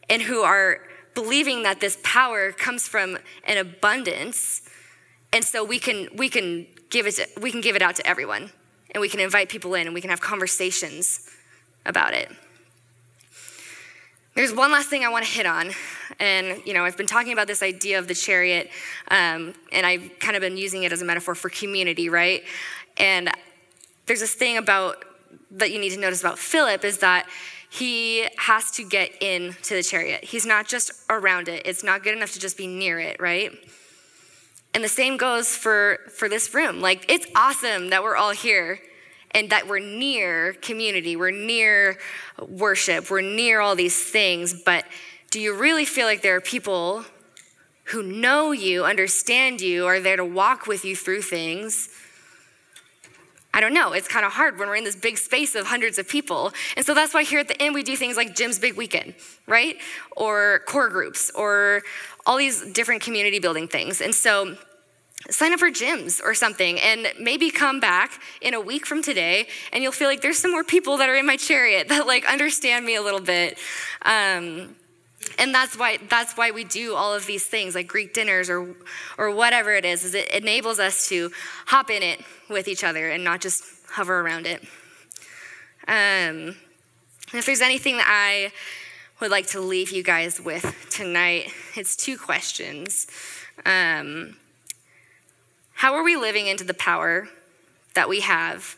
and 0.09 0.21
who 0.21 0.41
are 0.41 0.79
believing 1.13 1.63
that 1.63 1.79
this 1.79 1.97
power 2.03 2.51
comes 2.51 2.87
from 2.87 3.17
an 3.45 3.57
abundance. 3.57 4.61
And 5.33 5.43
so 5.43 5.63
we 5.63 5.79
can, 5.79 6.09
we 6.15 6.29
can, 6.29 6.67
give, 6.89 7.07
it 7.07 7.31
we 7.41 7.51
can 7.51 7.61
give 7.61 7.75
it 7.75 7.81
out 7.81 7.95
to 7.95 8.07
everyone. 8.07 8.51
And 8.91 9.01
we 9.01 9.09
can 9.09 9.19
invite 9.19 9.49
people 9.49 9.73
in 9.75 9.87
and 9.87 9.93
we 9.93 10.01
can 10.01 10.09
have 10.09 10.21
conversations 10.21 11.29
about 11.85 12.13
it. 12.13 12.31
There's 14.35 14.53
one 14.53 14.71
last 14.71 14.89
thing 14.89 15.05
I 15.05 15.09
want 15.09 15.25
to 15.25 15.31
hit 15.31 15.45
on. 15.45 15.71
And, 16.19 16.61
you 16.65 16.73
know, 16.73 16.83
I've 16.83 16.97
been 16.97 17.07
talking 17.07 17.31
about 17.31 17.47
this 17.47 17.63
idea 17.63 17.99
of 17.99 18.07
the 18.07 18.13
chariot, 18.13 18.69
um, 19.09 19.53
and 19.71 19.85
I've 19.85 20.11
kind 20.19 20.35
of 20.35 20.41
been 20.41 20.57
using 20.57 20.83
it 20.83 20.91
as 20.91 21.01
a 21.01 21.05
metaphor 21.05 21.35
for 21.35 21.49
community, 21.49 22.09
right? 22.09 22.43
And 22.97 23.31
there's 24.05 24.19
this 24.19 24.33
thing 24.33 24.57
about 24.57 25.03
that 25.55 25.71
you 25.71 25.79
need 25.79 25.91
to 25.91 25.99
notice 25.99 26.21
about 26.21 26.39
Philip 26.39 26.83
is 26.83 26.99
that 26.99 27.27
he 27.69 28.27
has 28.37 28.71
to 28.71 28.83
get 28.83 29.11
in 29.21 29.55
to 29.63 29.75
the 29.75 29.83
chariot. 29.83 30.23
He's 30.23 30.45
not 30.45 30.67
just 30.67 30.91
around 31.09 31.47
it. 31.47 31.63
It's 31.65 31.83
not 31.83 32.03
good 32.03 32.15
enough 32.15 32.31
to 32.33 32.39
just 32.39 32.57
be 32.57 32.67
near 32.67 32.99
it, 32.99 33.19
right? 33.19 33.51
And 34.73 34.83
the 34.83 34.89
same 34.89 35.17
goes 35.17 35.55
for 35.55 35.99
for 36.09 36.29
this 36.29 36.53
room. 36.53 36.81
Like 36.81 37.05
it's 37.09 37.25
awesome 37.35 37.89
that 37.89 38.03
we're 38.03 38.15
all 38.15 38.31
here 38.31 38.79
and 39.31 39.49
that 39.49 39.67
we're 39.67 39.79
near 39.79 40.53
community, 40.53 41.15
we're 41.15 41.31
near 41.31 41.97
worship, 42.47 43.09
we're 43.09 43.21
near 43.21 43.59
all 43.59 43.75
these 43.75 44.01
things, 44.01 44.61
but 44.63 44.85
do 45.29 45.41
you 45.41 45.53
really 45.53 45.83
feel 45.83 46.05
like 46.05 46.21
there 46.21 46.37
are 46.37 46.41
people 46.41 47.03
who 47.85 48.01
know 48.01 48.53
you, 48.53 48.85
understand 48.85 49.59
you, 49.59 49.85
are 49.85 49.99
there 49.99 50.15
to 50.15 50.23
walk 50.23 50.65
with 50.65 50.85
you 50.85 50.95
through 50.95 51.21
things? 51.21 51.89
I 53.55 53.61
don't 53.61 53.73
know. 53.73 53.93
It's 53.93 54.09
kind 54.09 54.25
of 54.25 54.33
hard 54.33 54.59
when 54.59 54.67
we're 54.67 54.75
in 54.75 54.83
this 54.83 54.97
big 54.97 55.17
space 55.17 55.55
of 55.55 55.65
hundreds 55.65 55.97
of 55.97 56.09
people. 56.09 56.51
And 56.75 56.85
so 56.85 56.93
that's 56.93 57.13
why 57.13 57.23
here 57.23 57.39
at 57.39 57.47
the 57.47 57.57
Inn 57.63 57.73
we 57.73 57.83
do 57.83 57.95
things 57.95 58.17
like 58.17 58.35
Jim's 58.35 58.59
Big 58.59 58.75
Weekend, 58.75 59.15
right? 59.47 59.77
Or 60.17 60.61
core 60.67 60.89
groups, 60.89 61.31
or 61.33 61.81
all 62.25 62.35
these 62.35 62.61
different 62.73 63.01
community 63.01 63.39
building 63.39 63.69
things. 63.69 64.01
And 64.01 64.13
so 64.13 64.57
sign 65.29 65.53
up 65.53 65.59
for 65.59 65.71
gyms 65.71 66.21
or 66.21 66.33
something 66.35 66.79
and 66.81 67.07
maybe 67.17 67.49
come 67.49 67.79
back 67.79 68.21
in 68.41 68.53
a 68.53 68.59
week 68.59 68.85
from 68.85 69.01
today 69.01 69.47
and 69.71 69.81
you'll 69.81 69.93
feel 69.93 70.09
like 70.09 70.21
there's 70.21 70.37
some 70.37 70.51
more 70.51 70.63
people 70.63 70.97
that 70.97 71.09
are 71.09 71.15
in 71.15 71.25
my 71.25 71.37
chariot 71.37 71.87
that 71.87 72.05
like 72.05 72.29
understand 72.31 72.85
me 72.85 72.95
a 72.95 73.01
little 73.01 73.21
bit 73.21 73.57
um, 74.03 74.75
and 75.37 75.53
that's 75.53 75.77
why 75.77 75.97
that's 76.09 76.35
why 76.37 76.51
we 76.51 76.63
do 76.63 76.95
all 76.95 77.13
of 77.13 77.25
these 77.25 77.45
things 77.45 77.75
like 77.75 77.87
greek 77.87 78.13
dinners 78.13 78.49
or 78.49 78.75
or 79.17 79.33
whatever 79.33 79.73
it 79.73 79.85
is 79.85 80.03
is 80.03 80.13
it 80.13 80.29
enables 80.29 80.79
us 80.79 81.07
to 81.09 81.31
hop 81.67 81.89
in 81.89 82.03
it 82.03 82.19
with 82.49 82.67
each 82.67 82.83
other 82.83 83.09
and 83.09 83.23
not 83.23 83.41
just 83.41 83.63
hover 83.91 84.21
around 84.21 84.45
it 84.45 84.61
um, 85.87 86.55
if 87.33 87.45
there's 87.45 87.61
anything 87.61 87.97
that 87.97 88.07
i 88.09 88.51
would 89.21 89.31
like 89.31 89.47
to 89.47 89.59
leave 89.59 89.91
you 89.91 90.03
guys 90.03 90.41
with 90.41 90.87
tonight 90.89 91.51
it's 91.75 91.95
two 91.95 92.17
questions 92.17 93.07
um, 93.65 94.35
how 95.75 95.93
are 95.93 96.03
we 96.03 96.15
living 96.15 96.47
into 96.47 96.63
the 96.63 96.73
power 96.73 97.27
that 97.95 98.07
we 98.07 98.21
have 98.21 98.77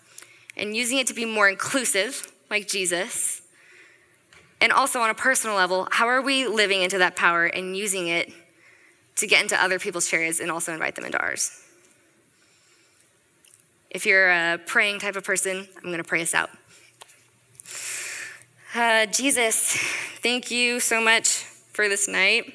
and 0.57 0.75
using 0.75 0.97
it 0.97 1.07
to 1.07 1.13
be 1.13 1.25
more 1.25 1.47
inclusive, 1.47 2.31
like 2.49 2.67
Jesus? 2.67 3.36
And 4.59 4.71
also 4.71 4.99
on 5.01 5.09
a 5.09 5.13
personal 5.13 5.55
level, 5.55 5.87
how 5.91 6.07
are 6.07 6.21
we 6.21 6.47
living 6.47 6.81
into 6.81 6.97
that 6.97 7.15
power 7.15 7.45
and 7.45 7.77
using 7.77 8.07
it 8.07 8.31
to 9.17 9.27
get 9.27 9.41
into 9.41 9.61
other 9.61 9.79
people's 9.79 10.09
chariots 10.09 10.39
and 10.39 10.51
also 10.51 10.73
invite 10.73 10.95
them 10.95 11.05
into 11.05 11.19
ours? 11.19 11.63
If 13.89 14.05
you're 14.05 14.29
a 14.29 14.59
praying 14.65 14.99
type 14.99 15.15
of 15.15 15.23
person, 15.23 15.67
I'm 15.77 15.83
going 15.83 15.97
to 15.97 16.03
pray 16.03 16.21
us 16.21 16.33
out. 16.33 16.49
Uh, 18.75 19.05
Jesus, 19.05 19.77
thank 20.21 20.51
you 20.51 20.79
so 20.79 21.01
much 21.01 21.43
for 21.71 21.87
this 21.87 22.07
night 22.07 22.45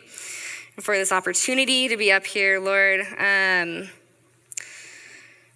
and 0.77 0.85
for 0.85 0.97
this 0.97 1.11
opportunity 1.11 1.89
to 1.89 1.97
be 1.97 2.13
up 2.13 2.27
here, 2.27 2.61
Lord. 2.61 3.01
Um, 3.19 3.89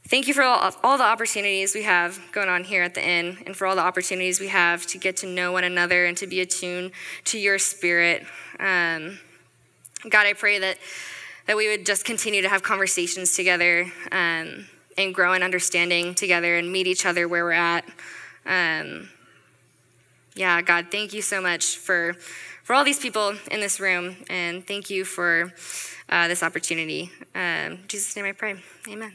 Thank 0.08 0.28
you 0.28 0.34
for 0.34 0.42
all, 0.42 0.72
all, 0.84 0.98
the 0.98 1.04
opportunities 1.04 1.74
we 1.74 1.82
have 1.82 2.20
going 2.30 2.48
on 2.48 2.62
here 2.62 2.84
at 2.84 2.94
the 2.94 3.04
inn 3.04 3.38
and 3.44 3.56
for 3.56 3.66
all 3.66 3.74
the 3.74 3.82
opportunities 3.82 4.38
we 4.38 4.46
have 4.46 4.86
to 4.86 4.98
get 4.98 5.16
to 5.18 5.26
know 5.26 5.50
one 5.50 5.64
another 5.64 6.04
and 6.04 6.16
to 6.18 6.28
be 6.28 6.40
attuned 6.40 6.92
to 7.24 7.38
your 7.40 7.58
spirit. 7.58 8.24
Um, 8.60 9.18
God, 10.08 10.26
I 10.26 10.34
pray 10.34 10.60
that, 10.60 10.78
that 11.48 11.56
we 11.56 11.68
would 11.68 11.84
just 11.84 12.04
continue 12.04 12.40
to 12.40 12.48
have 12.48 12.62
conversations 12.62 13.34
together 13.34 13.90
um, 14.12 14.66
and 14.96 15.12
grow 15.12 15.32
in 15.32 15.42
understanding 15.42 16.14
together 16.14 16.56
and 16.56 16.70
meet 16.70 16.86
each 16.86 17.04
other 17.04 17.26
where 17.26 17.42
we're 17.42 17.50
at. 17.50 17.84
Um, 18.46 19.08
yeah, 20.36 20.62
God, 20.62 20.86
thank 20.92 21.14
you 21.14 21.22
so 21.22 21.42
much 21.42 21.78
for, 21.78 22.12
for 22.62 22.74
all 22.74 22.84
these 22.84 23.00
people 23.00 23.34
in 23.50 23.58
this 23.58 23.80
room, 23.80 24.14
and 24.30 24.64
thank 24.64 24.88
you 24.88 25.04
for 25.04 25.52
uh, 26.08 26.28
this 26.28 26.44
opportunity. 26.44 27.10
Um, 27.34 27.80
Jesus' 27.88 28.14
name 28.14 28.26
I 28.26 28.32
pray. 28.32 28.54
Amen. 28.88 29.12